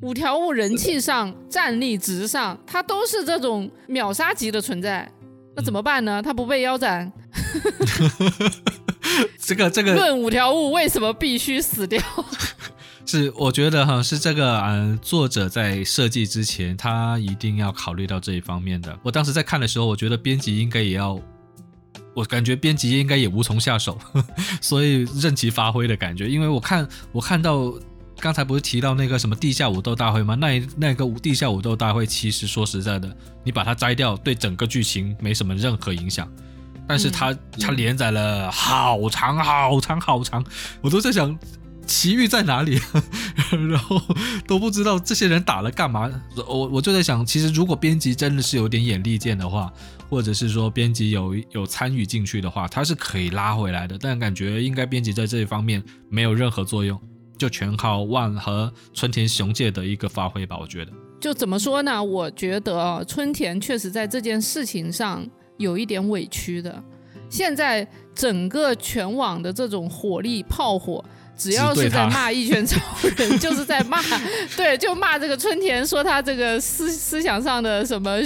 [0.04, 5.10] 五条悟人气上、战力值上，他都是这种秒杀级的存在，
[5.56, 6.20] 那怎么办呢？
[6.20, 7.10] 他不被腰斩，
[9.40, 12.02] 这个这个论五条悟为什么必须死掉？
[13.06, 18.98] 是我觉得哈，是这个呃，作者在设计之前，他一定要考虑到这一方面的。
[19.02, 21.18] 我当时在看的时候，我觉得编辑应该也要，
[22.12, 23.98] 我感觉编辑应该也无从下手，
[24.60, 26.28] 所以任其发挥的感觉。
[26.28, 27.72] 因为我看我看到
[28.24, 30.34] 刚才不是提到那个什么地下武斗大会吗？
[30.34, 33.14] 那那个地下武斗大会，其实说实在的，
[33.44, 36.26] 你把它摘掉，对整个剧情没什么任何影响。
[36.88, 40.42] 但是它、它连载了好长好长好长，
[40.80, 41.38] 我都在想
[41.86, 42.80] 奇遇在哪里，
[43.68, 44.00] 然后
[44.46, 46.10] 都不知道这些人打了干嘛。
[46.48, 49.70] 我我就在想，其实如果编辑真的是有点眼力见的话，
[50.08, 53.98] 或者是说编辑有有参与进去的话，他是可以拉回来的。
[54.00, 56.98] 但感觉应该编辑在这一方面没有任何作用，
[57.36, 60.56] 就全靠万和春田雄介的一个发挥吧。
[60.60, 62.02] 我觉得，就怎么说呢？
[62.02, 65.26] 我觉得春田确实在这件事情上
[65.58, 66.82] 有一点委屈的。
[67.30, 71.04] 现在整个全网的这种火力炮火，
[71.36, 72.80] 只要是在骂一拳超
[73.16, 74.00] 人，就是在骂，
[74.56, 78.20] 对，就骂这个春田，说他这个思思想上的什么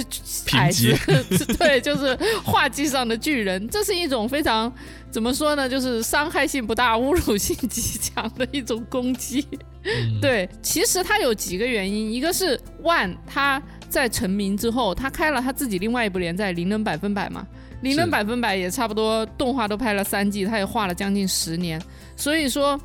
[0.53, 4.71] 矮级子，对，就是画技上的巨人，这是一种非常
[5.09, 9.45] 怎么说呢，就是伤害性不大、侮辱性极强的一种攻击。
[9.83, 17.45] 嗯，对，其实他有几个原因，一个是万他在成名之后，他开了他自己另外一部连载《灵能百分百》嘛，
[17.81, 21.81] 《灵能百分百》也差不多动画都拍了三季，他也画了将近十年，
[22.15, 22.79] 所以说。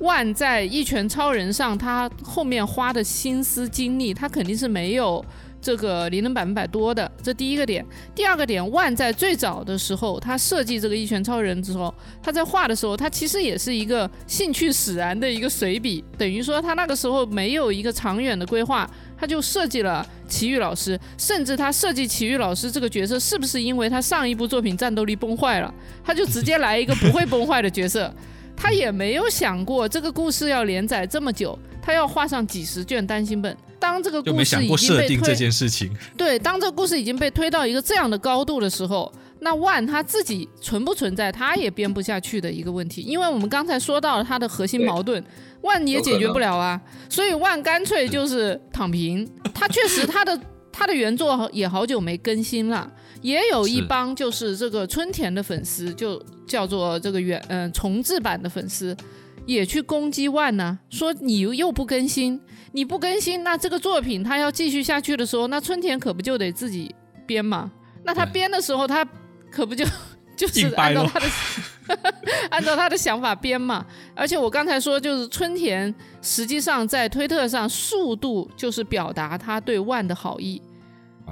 [0.00, 5.24] 万在一拳超人上，他后面花的心思精力，他肯定是没有
[5.60, 7.84] 这个灵能百分百多的，这第一个点。
[8.14, 25.72] 第二个点，万在最早的时候，他设计这个一拳超人之后，他在画的时候，他其实也是一个兴趣使然的一个随笔，等于说他那个时候没有一个长远的规划，他就设计了奇遇老师，甚至他设计奇遇老师这个角色，是不是因为他上一部作品战斗力崩坏了，
[26.02, 28.10] 他就直接来一个不会崩坏的角色？
[28.62, 33.56] 他也没有想过这个故事要连载这么久，他要画上几十卷单行本。
[33.78, 35.90] 当这个故事已经被推，件事情。
[36.14, 43.00] 对，当这个故事已经被推到一个这样的高度的时候，那万他自己存不存在，他也编不下去的一个问题。
[43.00, 45.24] 因为我们刚才说到了他的核心矛盾，
[45.62, 49.26] 万也解决不了啊，所以万干脆就是躺平。
[49.54, 50.38] 他确实他的
[50.70, 58.96] 他的原作也好久没更新了，也有一帮就是这个春田的粉丝，就叫做这个原嗯、重置版的粉丝。
[59.46, 62.40] 也去攻击万呢、说你又不更新，
[62.72, 66.94] 你不更新，那这个作品他要继续下去的时候，那春田可不就得自己
[67.26, 67.72] 编嘛？
[68.04, 69.04] 那他编的时候，他
[69.50, 69.84] 可不就
[70.36, 71.26] 就是按照他的
[72.50, 73.84] 按照他的想法编嘛？
[74.14, 75.92] 而且我刚才说，就是春田
[76.22, 80.62] 实际上在推特上速度就是表达他对万的好意。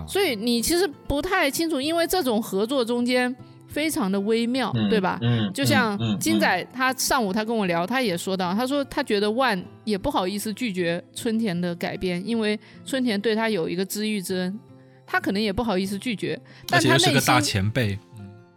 [0.07, 3.35] 所以你其实不太清楚，因为这种合作中间
[3.67, 5.19] 非常的微妙，嗯对吧？
[5.23, 14.59] 嗯，就像金仔，他上午他跟我聊，他也说到，他说他觉得万也不好意思拒绝春田的改编，因为春田对他有一个知遇之恩，
[15.07, 16.41] 他可能也不好意思拒绝，
[16.73, 17.99] 而但他内且又是个大心前辈，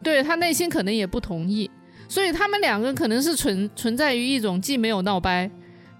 [0.02, 1.70] 对他内心可能也不同意，
[2.08, 5.50] 所以他们两个可能是存存在于一种既没有闹掰，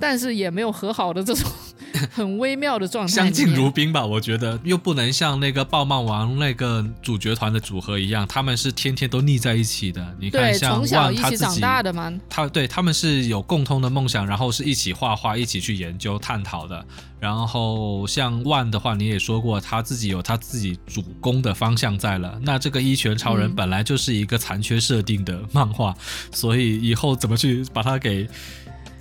[0.02, 1.50] 但是也没有和好的这种
[2.12, 3.14] 很微妙的状态。
[3.14, 10.16] 相敬如宾吧，我觉得又不能像那个爆漫王那个主角团的组合一样，他们是天天都腻在一起的。
[10.20, 16.84] 你看，像从小一起长万他自己，大的嘛，他对他们是有共通的梦想，然后是一起画画，一起去研究探讨的。
[17.20, 22.40] 然后像万的话，你也说过他自己有他自己主攻的方向在了。
[22.42, 25.96] 那这个一拳超人嗯本来就是一个残缺设定的漫画，
[26.32, 28.28] 所以以后怎么去把它给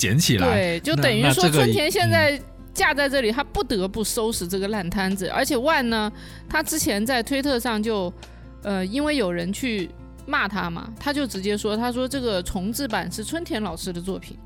[0.01, 0.49] 捡起来？
[0.49, 2.43] 对，就等于说春田现嗯在
[2.73, 5.29] 架在这里，他不得不收拾这个烂摊子。
[5.29, 6.11] 而且万呢，
[6.49, 8.11] 他之前在推特上就，
[8.63, 9.91] 呃，因为有人去
[10.27, 14.39] 骂他嘛，他就直接说，他说这个重制版是春田老师的作品。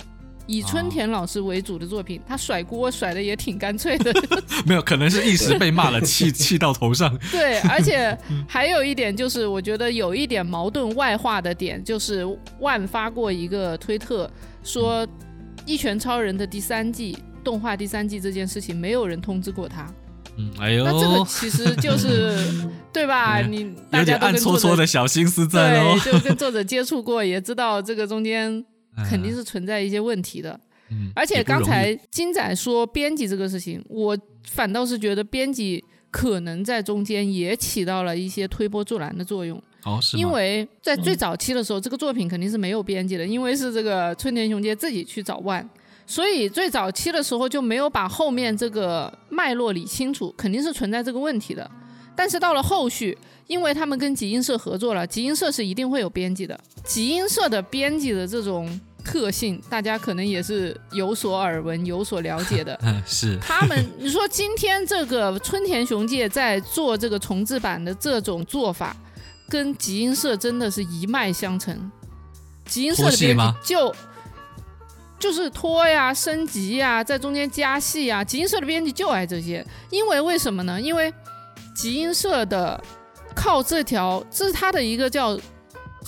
[0.47, 4.13] 以春田老师为主的作品，他甩锅甩的也挺干脆的，
[4.69, 7.19] 没有，可能是一时被骂了，气 气到头上。
[7.33, 8.15] 对，而且
[8.47, 12.27] 还有一点就是，我觉得有一点矛盾外化的点，就是
[12.61, 14.31] 万发过一个推特
[14.63, 15.07] 说，
[15.67, 19.93] 《一拳超人》的第三季动画第三季这件事情，没有人通知过他。
[20.37, 22.37] 嗯，哎呦，那这个其实就是
[22.93, 23.41] 对吧？
[23.41, 25.99] 嗯你大有家都点暗搓搓的小心思在哦。
[26.03, 28.65] 对，就跟作者接触过，也知道这个中间
[29.09, 30.59] 肯定是存在一些问题的。
[30.91, 34.19] 嗯，而且刚才金仔说编辑这个事情，我
[34.51, 45.69] 反倒是觉得编辑可能在中间也起到了一些推波助澜的作用，哦，是因为在最早期的时候，这个作品肯定是没有编辑的，因为是这个春田雄介自己去找万，
[46.07, 51.71] 所以最早期的时候就没有把后面这个脉络理清楚，肯定是存在这个问题的。
[52.17, 53.17] 但是到了后续，
[53.47, 62.79] 因为他们跟集英社合作了，集英社是一定会有编辑的，集英社的编辑的这种特性，大家可能也是有所耳闻、有所了解的。
[62.83, 68.97] 嗯 是他们，你说今天这个春田雄介在做这个重制版的这种做法，
[69.49, 71.91] 跟集英社真的是一脉相承。
[72.67, 73.95] 集英社的编辑就
[75.19, 79.65] 就是拖呀、升级呀，在中间加戏呀，集英社的编辑就爱这些。
[79.91, 80.81] 因为为什么呢？
[80.81, 81.13] 因为
[81.75, 82.83] 集英社的
[83.35, 85.39] 靠这条，这是他的一个叫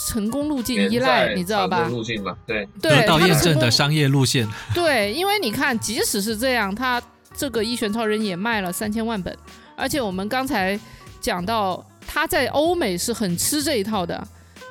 [0.09, 1.89] 成功路径依赖，你知道吧？
[1.89, 4.47] 路径嘛，对，对，得到验证的商业路线。
[4.75, 7.03] 对，因为你看，即使是这样，他
[7.35, 9.35] 这个《一拳超人》也卖了三千万本，
[9.77, 10.79] 而且我们刚才
[11.21, 14.17] 讲到，他在欧美是很吃这一套的。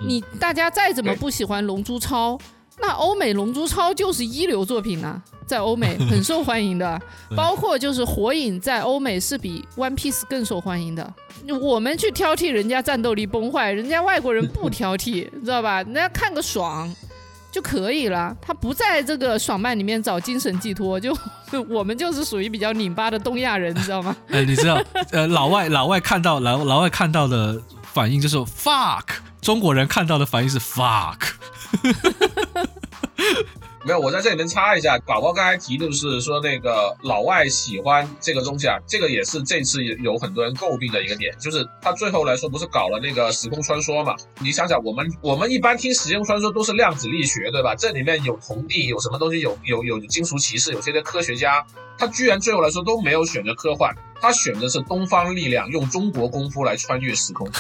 [0.02, 2.34] 嗯你大家再怎么不喜欢《龙珠超》，
[2.82, 7.02] 那欧美《龙珠超》就是一流作品啊，在欧美 很受欢迎的。
[7.34, 11.14] 包括就是《火影》在欧美是比《One Piece》更受欢迎的。
[11.62, 15.82] 我们去挑剔人家战斗力崩坏，人家外国人不挑剔， 你知道吧？
[15.84, 16.94] 人家看个爽。
[17.56, 18.36] 就可以了。
[18.42, 21.18] 他不在这个爽漫里面找精神寄托，就
[21.70, 24.14] 我们就是属于比较拧巴的东亚人，你知道吗？
[24.28, 24.78] 哎，你知道，
[25.12, 27.62] 呃，老外老外看到老老外看到的
[27.94, 29.04] 反应就是 fuck，
[29.40, 31.16] 中国人看到的反应是 fuck。
[33.86, 44.16] 没有，我在这里面插一下，宝宝刚才提的是说那个老外喜欢这个东西啊，这个也是这次有很多人诟病的一个点，就是他最后来说不是搞了那个时空穿梭嘛？
[44.42, 47.76] 你想想，我们我们一般听时间穿梭都是量子力学，对吧？
[47.76, 51.64] 这里面有铜地，有什么东西，有有有金属骑士，有些的科学家，
[51.96, 57.48] 他居然最后来说都没有选择科幻，他选的是东方力量，用中国功夫来穿越时空。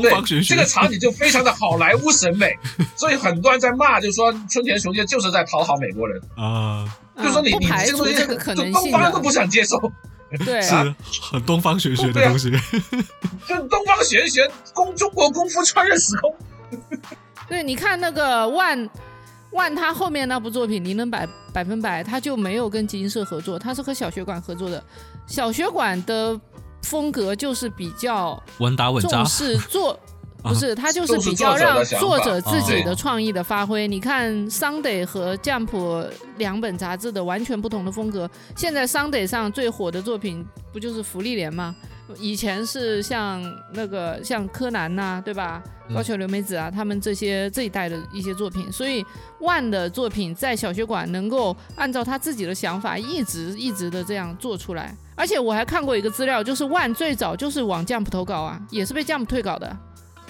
[0.00, 0.54] 对东方玄学。
[0.54, 2.52] 这个场景就非常的好莱坞审美，
[2.96, 6.86] 所以很多人在骂，就说春田雄介就是在讨好美国人，啊，
[7.22, 9.78] 就说你嗯不排你这个东西除这个可能东方都不，想接受，
[10.44, 12.50] 对是啊很东方玄学的东西。
[13.48, 16.34] 就东方玄学功中国功夫穿越时空，
[17.48, 18.88] 对，你看那个万
[19.50, 24.82] 万他后面那部作品《灵能百百分百》，他就没有跟集英社合作，他是和小学馆合作的。
[25.26, 26.38] 小学馆的
[26.82, 29.98] 风格就是比较稳打稳扎重，视作，
[30.42, 33.86] 不是，他就是比较让作者自己哦的创意的发挥。
[33.86, 35.66] 你看《Sunday》和《Jump》
[36.38, 38.28] 两本杂志的完全不同的风格。
[38.56, 41.74] 现在《Sunday》上最火的作品不就是《福利莲》吗？
[42.18, 43.40] 以前是像
[43.72, 45.62] 那个像柯南呐、对吧？
[45.88, 49.04] 嗯高桥留美子啊，他们这些这一代的一些作品，所以
[49.40, 54.96] 万的作品在小学馆能够按照他自己的想法，一直一直的这样做出来。
[55.14, 59.76] 而且我还看过一个资料，就是万最早就是往 Jump 投稿啊，也是被 Jump 退稿的。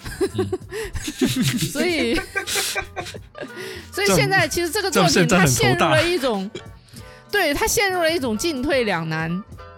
[1.73, 2.15] 所以，
[3.93, 6.51] 所以现在其实这个作品它陷入了一种，
[7.31, 9.31] 对它陷入了一种进退两难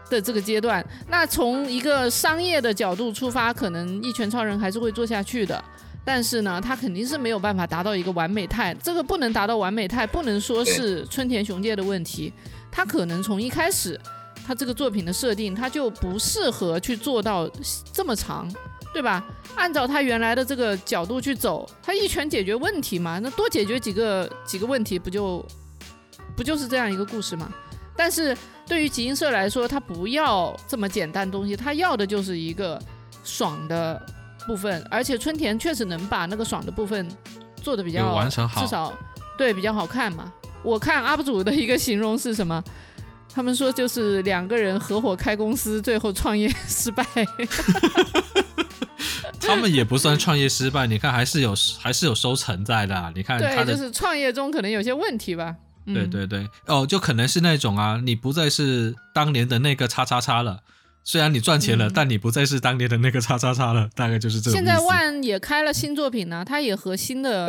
[0.08, 0.84] 的这个阶段。
[1.08, 5.62] 那从一个商业的角度出发，可能一拳超人还是会做下去的。
[6.06, 8.74] 但是呢，他肯定是没有办法达到一个完美态。
[8.82, 12.32] 这个不能达到完美态，不能说是春田雄介的问题。
[12.70, 13.98] 他可能从一开始，
[14.46, 17.48] 他这个作品的设定，他就不适合去做到
[17.92, 18.48] 这么长，
[18.92, 19.24] 对吧？
[19.56, 25.44] 按照他原来的这个角度去走，他一拳解决问题嘛，那多解决几个几个问题，不就
[26.36, 27.50] 不就是这样一个故事嘛？
[27.96, 32.80] 但是对于集英社来说，他不要这么简单东西，他要的就是一个
[33.22, 34.00] 爽的。
[34.46, 37.08] 部分，而且春田确实能把那个爽的部分
[37.62, 38.92] 做的比较完成好，至少
[39.38, 40.30] 对比较好看嘛。
[40.62, 42.62] 我看 UP 主的一个形容是什么？
[43.34, 47.04] 他们说就是两个人合伙开公司，最后创业失败。
[49.40, 53.12] 他们也不算创业失败，你看还是有还是有收成在的。
[53.14, 55.56] 你看，对，就是创业中可能有些问题吧。
[55.84, 60.60] 对对对，哦，就可能是那种啊，你不再是当年的那个叉叉叉了。
[61.02, 67.46] 虽然你赚钱了，但你不再是当年的那个叉叉叉了，大概就是这种现在万也开了新作品呢，他也和新的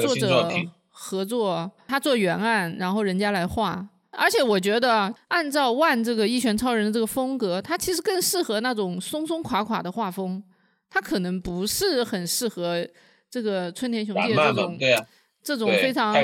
[0.00, 0.50] 作者
[0.88, 3.86] 合作，他做原案，然后人家来画。
[4.16, 10.42] 而且我觉得，按照万这个一拳超人的这个风格，他其实更适合那种松松垮垮的画风，
[10.88, 12.86] 他可能不是很适合
[13.30, 14.78] 这个春田雄介这种。
[15.46, 16.14] 这种非常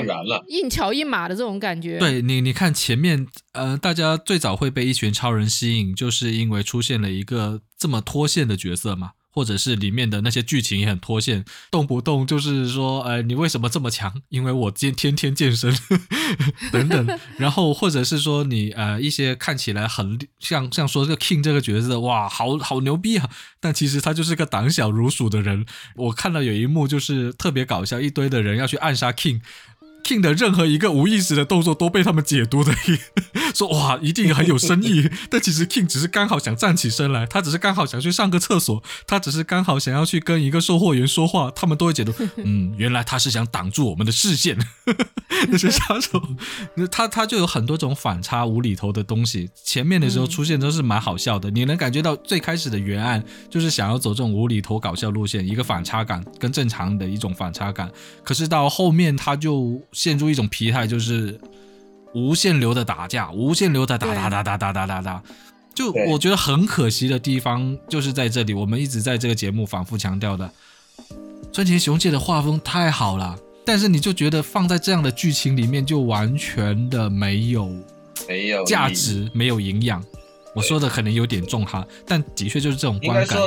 [0.47, 9.11] 硬桥硬马的这种感觉，对你，你看前面，呃，大家最早会被一拳超人吸引，就是因为出现了一个这么脱线的角色嘛。
[9.31, 14.21] 或者是里面的那些剧情也很脱线，动不动就是说，呃，你为什么这么强？
[14.29, 15.73] 因为我健天天健身
[16.71, 17.19] 等等。
[17.37, 23.29] 然后或者是说你呃一些看起来很像像说这个 King 这个角色，哇，好好牛逼啊！
[23.59, 25.65] 但其实他就是个胆小如鼠的人。
[25.95, 29.41] 我看到有一幕就是特别搞笑，一堆的人要去暗杀 King。
[30.03, 32.73] King 的任何一个无意识的动作都被他们解读的
[33.53, 44.57] 说哇一定很有深意， 但其实 King 只是刚好想站起身来，他只是刚好想去上个厕所，他只是刚好想要去跟一个售货员说话，他们都会解读， 嗯，原来他是想挡住我们的视线，
[45.49, 46.21] 那些杀手，
[46.75, 57.89] 那他他就有很多种反差无厘头的东西，前面的时候出现都是蛮好笑的，你能感觉到最开始的原案就是想要走这种无厘头搞笑路线，一个反差感跟正常的一种反差感，
[58.23, 59.81] 可是到后面他就。
[59.91, 61.39] 陷入一种疲态，就是
[62.13, 65.23] 无限流的打架，无限流的打打打打打打打打。
[65.73, 70.51] 就我觉得很可惜的地方，就是在这里，我们一直在这个节目反复强调的，
[71.53, 77.73] 川崎雄介的画风太好了，但是你就觉得放在这样的剧情里面，就完全的没有
[78.27, 80.03] 没有价值，没有营养。
[80.53, 83.39] 我说的可能有点重哈，但的确就是这种观感。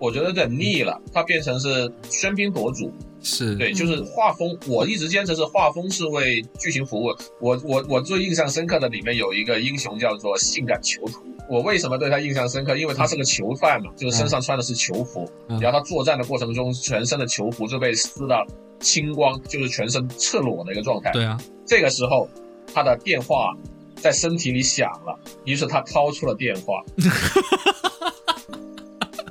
[0.00, 2.90] 我觉得有点腻了，它变成是喧宾夺主，
[3.22, 7.14] 是对，就是画风，我一直坚持是画风是为剧情服务。
[7.38, 12.74] 我我我最印象深刻的里面有一个英雄叫做性感囚徒，我为什么对他印象深刻？
[12.78, 18.46] 因为他是个囚犯嘛，就是身上穿的是囚服，然后他作战的过程中，全身的囚服就被撕到
[18.80, 21.10] 清光，就是全身赤裸的一个状态。
[21.12, 22.26] 对啊，这个时候
[22.72, 23.54] 他的电话
[23.96, 26.82] 在身体里响了，于是他掏出了电话。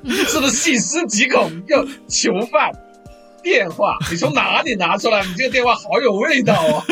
[0.04, 1.50] 是不是细思极恐？
[1.68, 2.70] 又囚犯
[3.42, 5.24] 电话，你从哪里拿出来？
[5.24, 6.82] 你这个电话好有味道哦。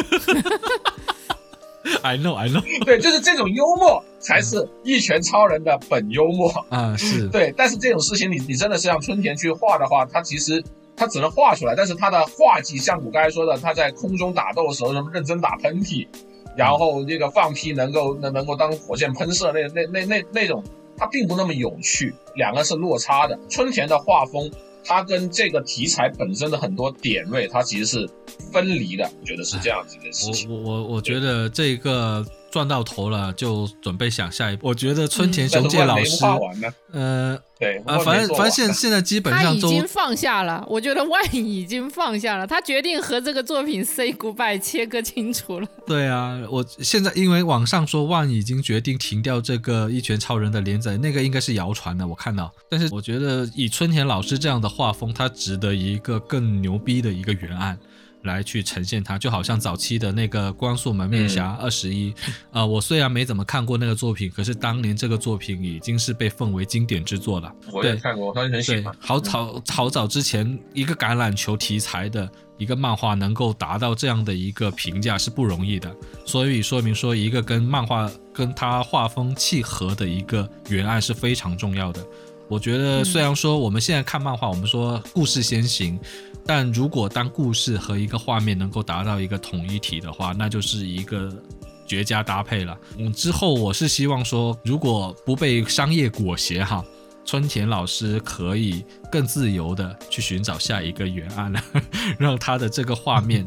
[2.03, 2.63] I know, I know。
[2.85, 6.97] 对，就是这种幽默才是一拳超人的本幽默啊。
[6.97, 10.63] 是对，但是这种事情，你你真的是让春田去画的话，他其实
[10.97, 16.07] 他只能画出来，但是他的画技，像我刚才说的，他在空中打斗的时候，什么认真打喷嚏，
[16.57, 20.63] 然后这个放屁能够能能够当火箭喷射，那那那那那种。
[20.99, 23.39] 它并不那么有趣，两个是落差的。
[23.49, 24.51] 春田的画风，
[24.85, 28.11] 它跟这个题材本身的很多点位，它其实是
[28.53, 29.11] 分离的。
[29.21, 30.51] 我觉得是这样子的事情。
[30.51, 32.27] 我我我觉得这个。
[32.51, 34.69] 赚到头了，就准备想下一步。
[34.69, 36.25] 我觉得春田雄介老师，
[36.93, 40.65] 呃，对，啊，反正反正现现在基本上他已经放下了。
[40.69, 45.69] 我觉得万已经放下了，他决定和这个作品 say goodbye，切割清楚了。
[45.87, 52.51] 对啊，我现在因为网上说万已经决定停掉这个一拳超人的连载，那个应该是谣传的，我看到。
[52.71, 57.79] 但是我觉得以春田老师这样的画风，他值得一个更牛逼的一个原案。
[58.25, 62.13] 来去呈现它，就好像早期的那个光速门面侠二十一，
[62.51, 67.53] 啊，我虽然没怎么看过那个作品，可是当年这个作品已经是被奉为经典之作了。
[67.73, 68.95] 我也看过，我当时很喜欢。
[68.99, 75.95] 好早好早之前，一个橄榄球题材的一个漫画能够达到这样的一个评价是不容易的，
[76.27, 82.05] 所以说明说一个跟漫画跟他画风契合的一个原案是非常重要的。
[82.49, 85.99] 我觉得虽然说我们现在看漫画，我们说故事先行。
[86.47, 91.31] 但如果当故事和一个画面能够达到一个统一体的话，那就是一个
[91.87, 92.75] 绝佳搭配了。
[92.97, 96.83] 嗯，之后我是希望说，如果不被商业裹挟哈。
[97.29, 98.83] 春田老师可以
[99.13, 101.63] 更自由的去寻找下一个原案了，
[102.19, 103.47] 让他的这个画面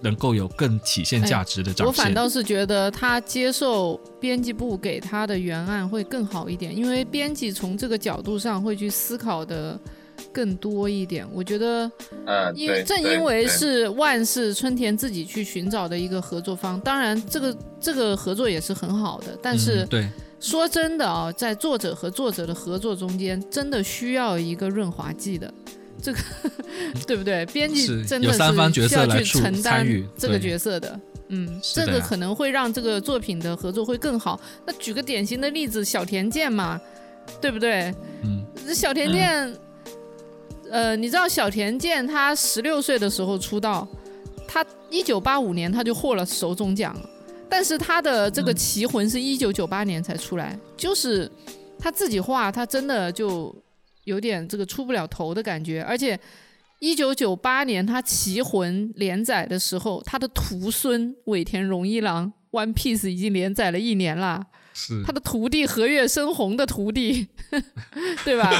[0.00, 1.86] 能够有更体现价值的展现。
[1.86, 9.76] 我反倒是觉得他接受编辑部给他的原案会更好一点，因为编辑从这个角度上会去思考的
[10.32, 11.26] 更多一点。
[11.32, 11.90] 我觉得，
[12.26, 20.08] 呃，因为正因为是万事春田自己去寻找的一个合作方，当然这个这个合作也是很好的，但是对。
[20.38, 25.52] 说真的啊，在作者和作者的合作中间，真的需要一个润滑剂的，
[26.02, 26.18] 这个
[27.06, 27.44] 对不对？
[27.46, 28.38] 编辑真的是
[28.88, 29.86] 需要去承担
[30.16, 34.38] 这个角色的，嗯，这个可能会让这个作品的合作会更好。
[34.66, 36.78] 那举个典型的例子，小田健嘛，
[37.40, 37.94] 对不对？
[38.22, 38.44] 嗯，
[38.74, 39.58] 小田健，
[40.70, 43.88] 呃，你知道小田健他十六岁的时候出道，
[44.46, 46.94] 他一九八五年他就获了手冢奖。
[47.48, 51.30] 但是他的这个《棋魂》是一九九八年才出来，就是
[51.78, 53.54] 他自己画，他真的就
[54.04, 55.82] 有点这个出不了头的感觉。
[55.82, 56.18] 而且
[56.80, 64.44] 一九九八年他《棋魂》连载的时候，他的徒孙尾田荣一郎《One Piece》已经连载了一年了，
[64.74, 67.28] 是他的徒弟和月生红的徒弟，
[68.24, 68.50] 对吧？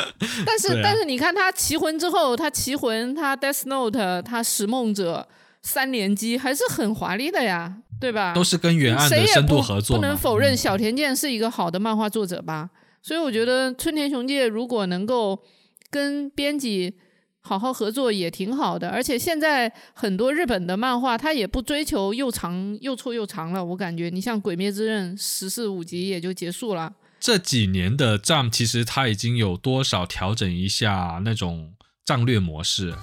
[0.46, 5.28] 但是但是你看他《棋魂》之后，他《棋魂》他《Death Note》他《拾梦者》
[5.62, 7.78] 三连击还是很华丽的呀。
[8.00, 8.34] 对吧？
[8.34, 9.96] 都是跟原案的深度合作。
[9.96, 12.70] 不能否认小田健是一个好的漫画作者吧？
[13.02, 15.42] 所以我觉得春田雄介如果能够
[15.90, 16.94] 跟编辑
[17.40, 18.88] 好好合作也挺好的。
[18.88, 23.64] 而且现在很多日本的漫画，他也不追求又长又臭又长了。
[23.64, 26.92] 我感觉你像《鬼灭之刃》十四五集也就结束了。
[27.20, 31.74] 这几年的 Jump 其实他已经有多少调整一下那种
[32.04, 32.94] 战略模式。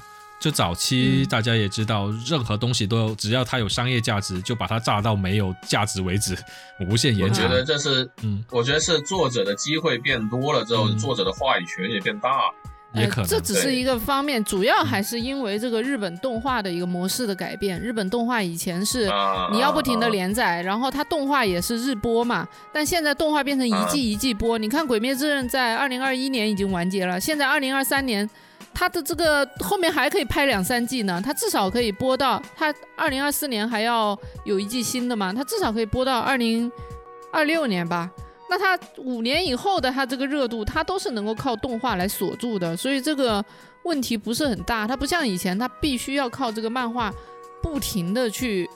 [0.43, 6.37] 就早期大家也知道，任何东西都只要它有商业价值，就把它炸到没有价值为止，
[6.91, 7.45] 无限延长。
[7.45, 12.51] 我觉得这是，嗯，我觉得是作者的机会变多了之后，作者的话语权也变大，
[12.93, 13.25] 也可能。
[13.25, 17.79] 这只是一个方面，主要还是因为这个日本动画的一个模式的改变。
[17.79, 19.09] 日本动画以前是
[19.53, 24.57] 你要不停的连载，然后它动画也是日播嘛，但现在动画变成一季一季播。
[24.57, 28.29] 你看《鬼灭之刃》在二零二一年已经完结了，现在二零二三年。
[28.83, 36.69] 他的这个后面还可以拍两三季呢，他至少可以播到他二零二四年还要有一季新的嘛，他至少可以播到二零
[37.31, 38.11] 二六年吧。
[38.49, 43.43] 那他五年以后的他这个热度，他都是能够靠动画来锁住的，所以这个
[43.85, 44.85] 问题不是很大。
[44.85, 47.09] 他不像以前，他必须要靠这个漫画
[47.61, 48.69] 不停的去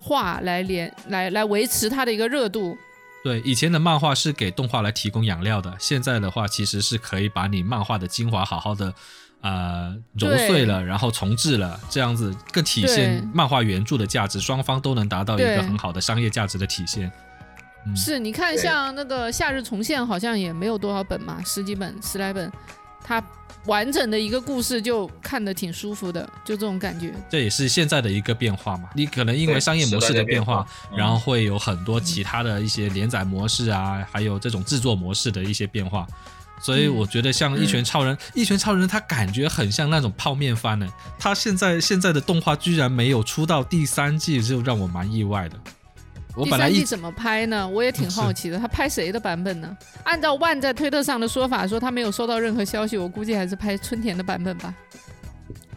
[0.00, 2.78] 画来连来来维持他的一个热度。
[3.24, 8.94] 对，以前的漫画是给动画来提供养料的，现在的话其实是可以把你漫画的精华好好的。
[9.42, 17.10] 呃，揉碎了，然后重置了，这样子更体现漫画原著的价值，双方都能达到一个很好的商业价值的体现。
[17.96, 22.52] 是，你看像那个《夏日重现》，好像也没有多少本嘛，十几本、十来本，
[23.02, 23.22] 它
[23.64, 27.14] 完整的一个故事就看得挺舒服的，就这种感觉。
[27.30, 36.06] 这也是现在的一个变化嘛，你可能因为商业模式的变化，然后会有很多其他的一些连载模式啊，还有这种制作模式的一些变化。
[36.60, 40.86] 所以我觉得像一拳超人，一拳超人他感觉很像那种泡面番呢。
[41.18, 45.56] 他现在现在的动画居然没有出到第三季，就让我蛮意外的。
[46.36, 47.66] 我第三季怎么拍呢？
[47.66, 48.58] 我也挺好奇的。
[48.60, 49.76] 他拍谁的版本呢？
[50.04, 54.74] 按照万在推特上的说法，说他没有收到任何消息，我估计还是拍春田的版本吧。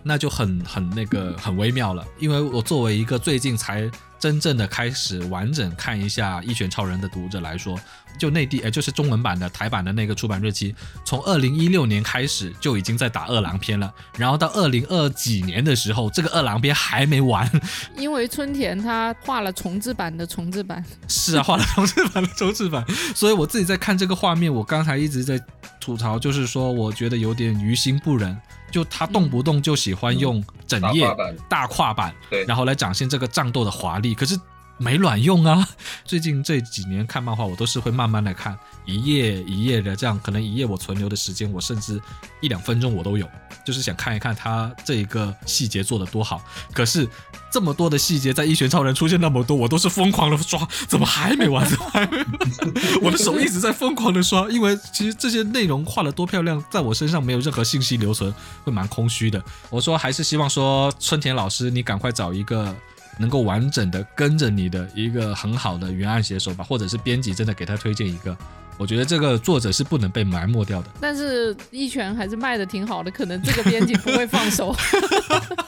[0.03, 3.89] 那就很很那个很微妙了，因为我作为一个最近才。
[4.23, 7.77] 真正的开始完整看一下《一拳超人》的读者来说，
[8.17, 10.73] 就内地，呃，就是中文版的台版的那个出版日期，
[11.03, 17.51] 从二零一六年开始就已经在打二郎篇了，然后到二零二几年的时候，这个二郎篇还没完。
[17.99, 20.81] 因为春田他画了重制版的重制版。
[21.09, 22.81] 是啊，画了重制版的重制版，
[23.13, 25.37] 所以我自己在看这个画面，我刚才一直在
[25.81, 28.39] 吐槽，就是说我觉得有点于心不忍。
[28.73, 31.07] 就他动不动就喜欢用整页
[31.47, 34.35] 大跨板，对，然后来展现这个战斗的华丽，可是
[34.77, 35.67] 没卵用啊！
[36.03, 42.01] 最近这几年看漫画，我都是会慢慢的看，一页一页的这样，可能一页我存留的时间，我甚至
[42.41, 43.27] 一两分钟我都有，
[43.65, 46.41] 就是想看一看他这一个细节做的多好。
[46.73, 47.07] 可是。
[47.53, 51.63] 这么多的细节，在一拳超人出现那么多，我都是疯狂的刷，怎么还没完？
[51.69, 52.25] 怎么还没？
[52.99, 58.33] 我的手一直在疯狂的刷，因为其实这些内容画的多漂亮，在我身上没有任何信息留存，
[58.63, 59.39] 会蛮空虚的。
[59.69, 62.75] 我说还是希望说春田老师，你赶快找一个
[63.17, 68.35] 能够完整的跟着你的一个很好的原案写手吧，或者是编辑真的给他推荐一个。
[68.77, 70.89] 我觉得这个作者是不能被埋没掉的。
[70.99, 74.75] 但是一拳还是卖的挺好的，可能这个编辑不会放手。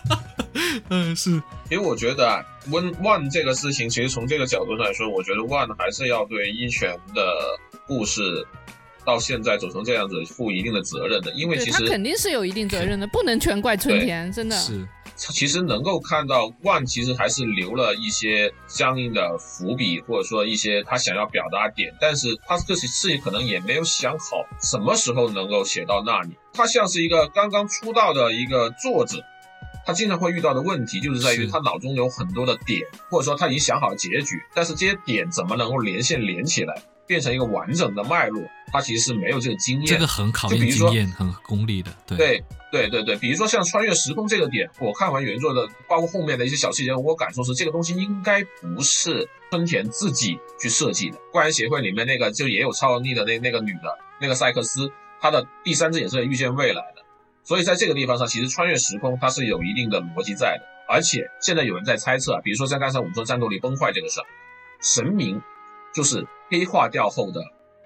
[0.89, 1.31] 嗯，是。
[1.69, 7.23] 因为我觉得啊，One One 这个事情，其实从这个角度上来说，我觉得 One 还是要对一拳的
[7.87, 8.21] 故事
[9.05, 14.55] 到现在走成这样子负一定的责任的，因为他其实肯定是有一定责任的，不能全怪春田，真的。
[14.57, 26.37] 是其实能够看到 One 其实还是留了一些相应的伏笔，或者说一些他想要表达点，但是他这些事情可能也没有想好什么时候能够写到那里。
[26.53, 29.23] 他像是一个刚刚出道的一个作者，
[29.85, 39.87] 他经常会遇到的问题就是在于他脑中有很多的点，或者说他已经想好了结局，但是这些点怎么能够连线连起来，变成一个完整的脉络，他其实是没有这个经验。
[39.87, 51.17] 这个很考验经验，很功利的，对对对对对，比如说像穿越时空这个点，我看完原作的，包括后面的一些小细节，我感受是这个东西应该不是春田自己去设计的。
[51.31, 54.91] 怪人协会里面那个就也有超能力的那那个女的，那个赛克斯，
[55.21, 57.03] 她的第三只眼是预见未来的，
[57.43, 60.63] 所以在这个地方上，其实穿越时空它是有一定的逻辑在的。
[60.87, 64.25] 而且现在有人在猜测啊，比如说像刚才我们说战斗力崩坏这个事儿，
[64.81, 65.41] 神明
[65.95, 67.41] 就是黑化掉后的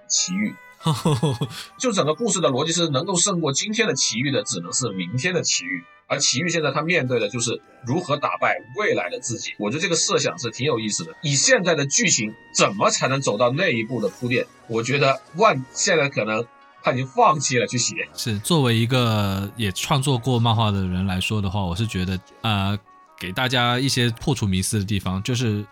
[0.07, 0.55] 奇遇。
[1.77, 5.83] 就整个故事的逻辑是，能够胜过今天的奇遇的，只能是明天的奇遇。
[6.07, 9.53] 而奇遇现在他面对的就是如何打败未来的自己。
[9.59, 11.13] 我觉得这个设想是挺有意思的。
[11.21, 14.47] 以现在的剧情，怎么才能走到那一步的铺垫？
[14.67, 16.43] 我觉得万现在可能
[16.81, 18.07] 他已经放弃了去写。
[18.15, 22.75] 是作为一个也创作过漫画的人来说的话，我是觉得呃，
[23.19, 25.63] 给大家一些破除迷思的地方，就是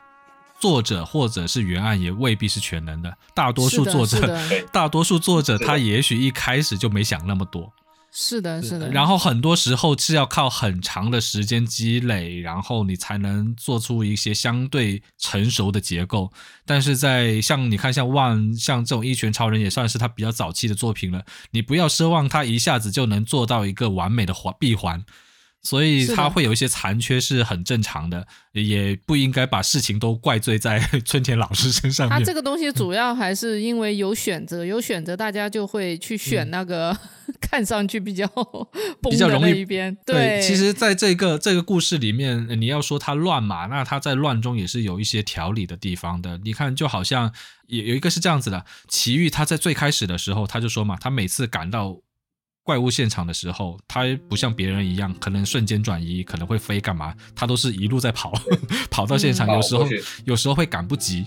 [0.60, 4.40] 作者或者是原案也未必是全能的，大多数作者，
[4.74, 7.72] 大多数作者他也许一开始就没想那么多，
[8.12, 8.90] 是的，是的。
[8.90, 16.32] 然后很多时候是要靠很长的时间积累，然后你才能做出一些相对成熟的结构。
[16.66, 25.06] 但是在像你看像万像这种一拳超人也算是他比较早期的作品了，你不要奢望他一下子就能做到一个完美的环闭环。
[25.68, 32.18] 所以他会有一些残缺是很正常的，也不应该把事情都怪罪在 春田老师身上面。
[32.18, 36.98] 他这个东西主要还是因为有选择，有选择，大家就会去选那个、
[37.42, 38.26] 看上去比较
[39.02, 39.94] 比较容易那一边。
[40.06, 46.40] 对，其实在这个这个故事里面，呃你要说它乱嘛，那它在乱中也是有一些条理的地方的。
[46.46, 47.34] 你看，就好像
[47.68, 51.98] 有有一个是这样子的，奇遇他在最开始的时候他就说嘛，他每次赶到
[52.68, 58.34] 怪物现场的时候，他不像别人一样可能瞬间转移，可能会飞干嘛，他都是一路在跑，
[58.92, 59.88] 跑到现场，嗯有时候
[60.26, 61.26] 有时候会赶不及。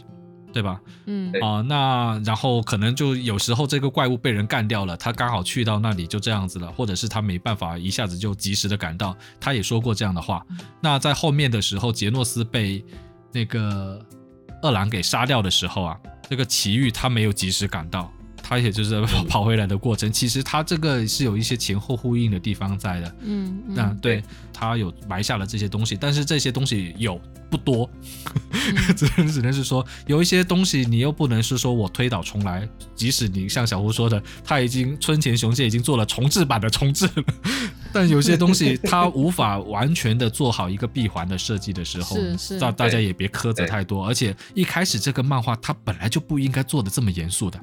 [0.53, 0.81] 对吧？
[1.07, 10.45] 嗯对啊、那然后可能就有时候这个怪物被人干掉了，他刚好去到那里就这样子了，或者是他没办法一下子就及时的赶到，他也说过这样的话。
[10.81, 12.85] 那在后面的时候，杰诺斯被
[13.33, 14.05] 那个
[14.61, 15.97] 二郎给杀掉的时候啊，
[16.29, 18.13] 这个奇遇他没有及时赶到，
[18.51, 19.01] 他也就是
[19.31, 20.11] 跑回来的过程。
[20.11, 23.15] 其实他这个是有一些前后呼应的地方在的。
[23.21, 23.75] 嗯，嗯。
[23.77, 24.21] 那对
[24.53, 27.89] 他有埋下了这些东西，但是这些东西有不多，
[28.51, 28.75] 嗯。
[28.97, 37.25] 只能只能是说有一些东西你又不能是说我推倒重来，即使你像小胡说的，他已经村前雄介已经做了重置版的重置了，
[37.95, 42.17] 但有些东西他无法完全的做好一个闭环的设计的时候
[42.59, 47.61] 大大家也别苛责太多，而且一开始这个漫画它本来就不应该做的这么严肃的，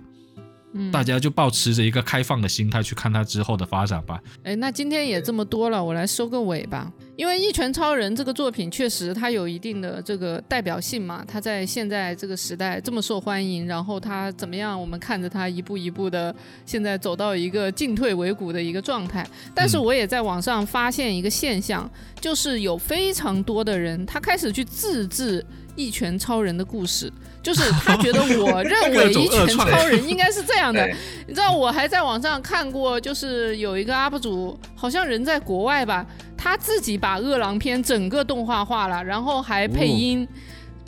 [0.78, 4.22] 嗯大家就保持着一个开放的心态去看它之后的发展吧。
[4.44, 6.92] 哎，那今天也这么多了，我来收个尾吧。
[7.16, 16.34] 因为《一拳超人》这个作品确实它有一定的这个代表性嘛，它在现在这个时代这么受欢迎，然后它怎么样，我们看着它一步一步的
[16.66, 19.28] 现在走到一个进退维谷的一个状态。
[19.56, 21.90] 但是嗯我也在网上发现一个现象，
[22.22, 25.44] 就是有非常多的人他开始去自制。
[25.78, 27.10] 一拳超人的故事，
[27.42, 30.86] 就是 他觉得我认为一拳超人应该是这样的，
[31.28, 36.06] 你知道我还在网上看过，就是有一个 UP 主，好像人在国外吧，
[36.36, 40.28] 他自己把饿狼篇整个动画化了，然后还配音。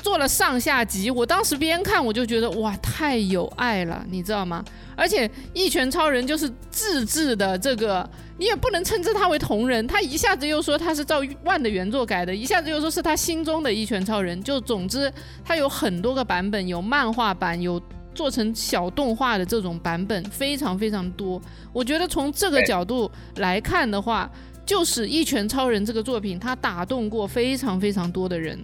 [0.02, 4.64] 做了上下集，我当时边看我就觉得哇，太有爱了，你知道吗？
[4.96, 15.12] 而且《一拳超人》就是自制的这个，你也不能称之他为同人，他一下子又说他是照万的原作改的，一下子又说是他心中的一拳超人，就总之
[15.44, 17.82] 他有很多个版本，有漫画版，有
[18.14, 21.42] 做成小动画的这种版本，非常非常多。
[21.72, 24.30] 我觉得从这个角度来看的话，
[24.66, 28.60] 就是《一拳超人》这个作品，它打动过非常非常多的人，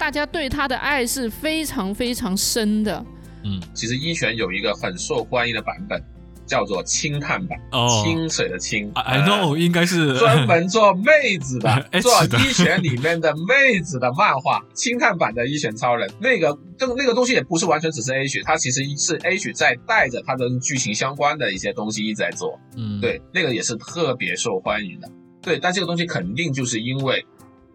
[0.00, 3.04] 大家对他的爱是非常非常深的。
[3.44, 6.02] 嗯，其实一拳有一个很受欢迎的版本，
[6.46, 8.02] 叫做清碳版，哦。
[8.02, 8.90] 清水的清。
[8.94, 10.18] I I know 应该是呃。
[10.18, 25.10] 专门做妹子的 做一拳里面的妹子的漫画，清碳版的一拳超人，那个这那个东西也不是完全只是 H，它其实是 H 在带着它跟剧情相关的一些东西一直在做，嗯，对，那个也是特别受欢迎的。
[25.42, 27.22] 对，但这个东西肯定就是因为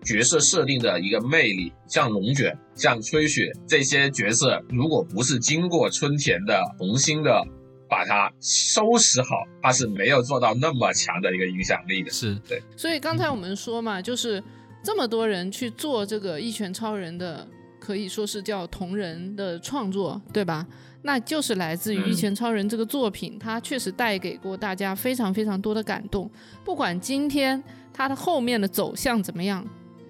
[0.05, 7.45] 角色设定的一个魅力，像龙卷、像吹雪这些角色，如果不是经过春田的重新的
[7.89, 9.29] 把它收拾好，
[9.61, 12.11] 它是没有做到那么强的一个影响力的。
[12.11, 14.41] 是对，所以刚才我们说嘛，就是
[14.83, 17.47] 这么多人去做这个《一拳超人》的，
[17.79, 20.65] 可以说是叫同人的创作，对吧？
[21.01, 26.29] 那就是来自于《嗯一拳超人》这个作品，它确实带给过大家非常非常多的感动。
[26.63, 27.63] 不管今天
[27.93, 29.63] 它的后面的走向怎么样，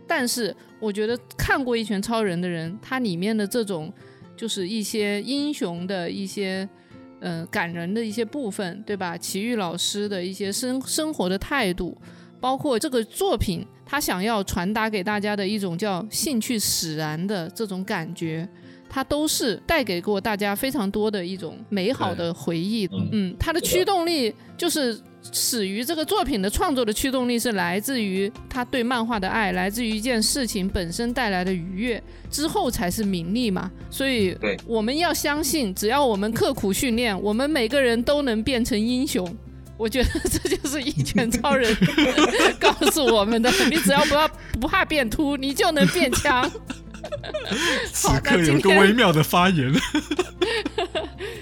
[0.07, 3.91] 但是我觉得看过《一拳超人》的人，它里面的这种
[4.37, 6.67] 就是一些英雄的一些。
[7.21, 9.17] 呃，感人的一些部分，对吧？
[9.17, 11.97] 奇遇老师的一些生生活的态度，
[12.39, 18.47] 包括这个作品，他想要传达给大家的一种叫兴趣使然的这种感觉，
[18.87, 22.85] 它都是带给过大家非常多的一种美好的回忆。
[22.87, 24.95] 嗯嗯，它的驱动力就是
[25.31, 33.69] 始于这个作品的创作的驱动力是来自于他对漫画的爱，来自于一件事情本身带来的愉悦，之后才是名利嘛。
[33.89, 39.35] 所以我们要相信，只要我们刻苦训练，我们每个人都能变成英雄。
[39.77, 41.75] 我觉得这就是一拳超人
[42.57, 44.25] 告诉我们的，你只要不要
[44.59, 46.49] 不怕变秃，你就能变强。
[47.91, 49.73] 此刻有个那今天微妙的发言。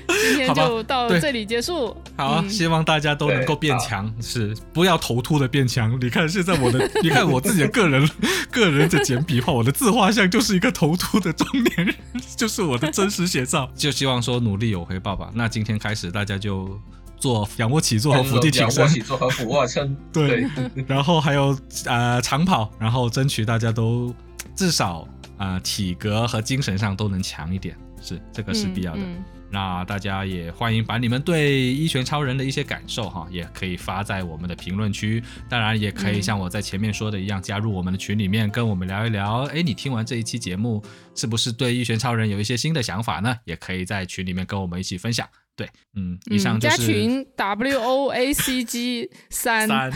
[0.07, 1.95] 今天就到这里结束。
[2.15, 5.97] 好啊，嗯希望大家都能够变强，是不要头秃的变强。
[5.99, 8.09] 你看现在我的， 你看我自己的个人
[8.51, 11.95] 个人的简笔画，我的自画像就是一个头秃的中年人，
[12.37, 13.69] 就是我的真实写照。
[13.75, 15.29] 就希望说努力有回报吧。
[15.33, 16.79] 那今天开始大家就
[17.17, 20.45] 做仰卧起坐和伏地挺身仰卧，起坐和俯卧撑， 对，
[20.87, 24.13] 然后还有呃长跑，然后争取大家都
[24.55, 25.07] 至少啊、
[25.43, 29.01] 呃体格和精神上都能强一点，是这个是必要的。
[29.01, 35.23] 嗯嗯那大家也欢迎把你们对一拳超人的一些感受哈，也可以发在我们的评论区。
[35.47, 39.43] 当然，也可以嗯像我在前面说的一样，加入我们的群里面，跟我们聊一聊。
[39.53, 40.81] 哎，你听完这一期节目，
[41.13, 43.37] 是不是对一拳超人有一些新的想法呢？
[43.45, 45.29] 也可以在群里面跟我们一起分享。
[45.56, 49.66] 对，嗯，以上嗯加就是群 W O A C G 三。
[49.66, 49.90] 三，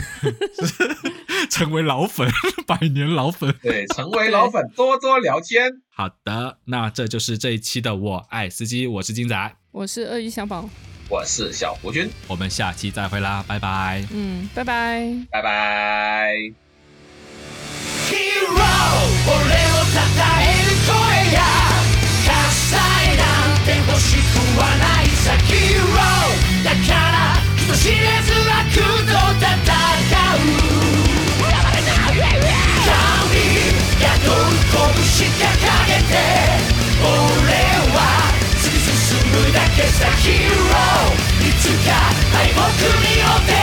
[1.49, 2.29] 成为老粉，
[2.67, 3.55] 百年老粉。
[3.61, 5.71] 对，成为老粉，多多聊天。
[5.95, 10.69] 好的，那这就是这一期的我爱司机，我是金仔，我是鳄鱼小宝，
[11.07, 14.05] 我是小胡军，我们下期再会啦，拜拜。
[14.11, 15.15] 嗯，拜拜。
[15.31, 16.53] 拜拜。
[18.09, 18.51] Hero
[19.25, 19.95] 俺を称
[20.41, 20.91] える声
[21.31, 21.39] や
[22.25, 22.27] 喝
[22.69, 22.73] 采
[23.15, 25.44] なんて欲しくはない だか
[26.88, 29.76] ら人知れず悪と戦う
[32.80, 33.44] 神
[34.00, 35.44] 宿う拳掲
[35.86, 36.16] げて
[37.02, 37.12] 俺
[37.92, 37.96] は
[38.56, 41.92] 突き進むだけさヒーローいつか
[42.32, 42.58] 敗北
[43.06, 43.57] によって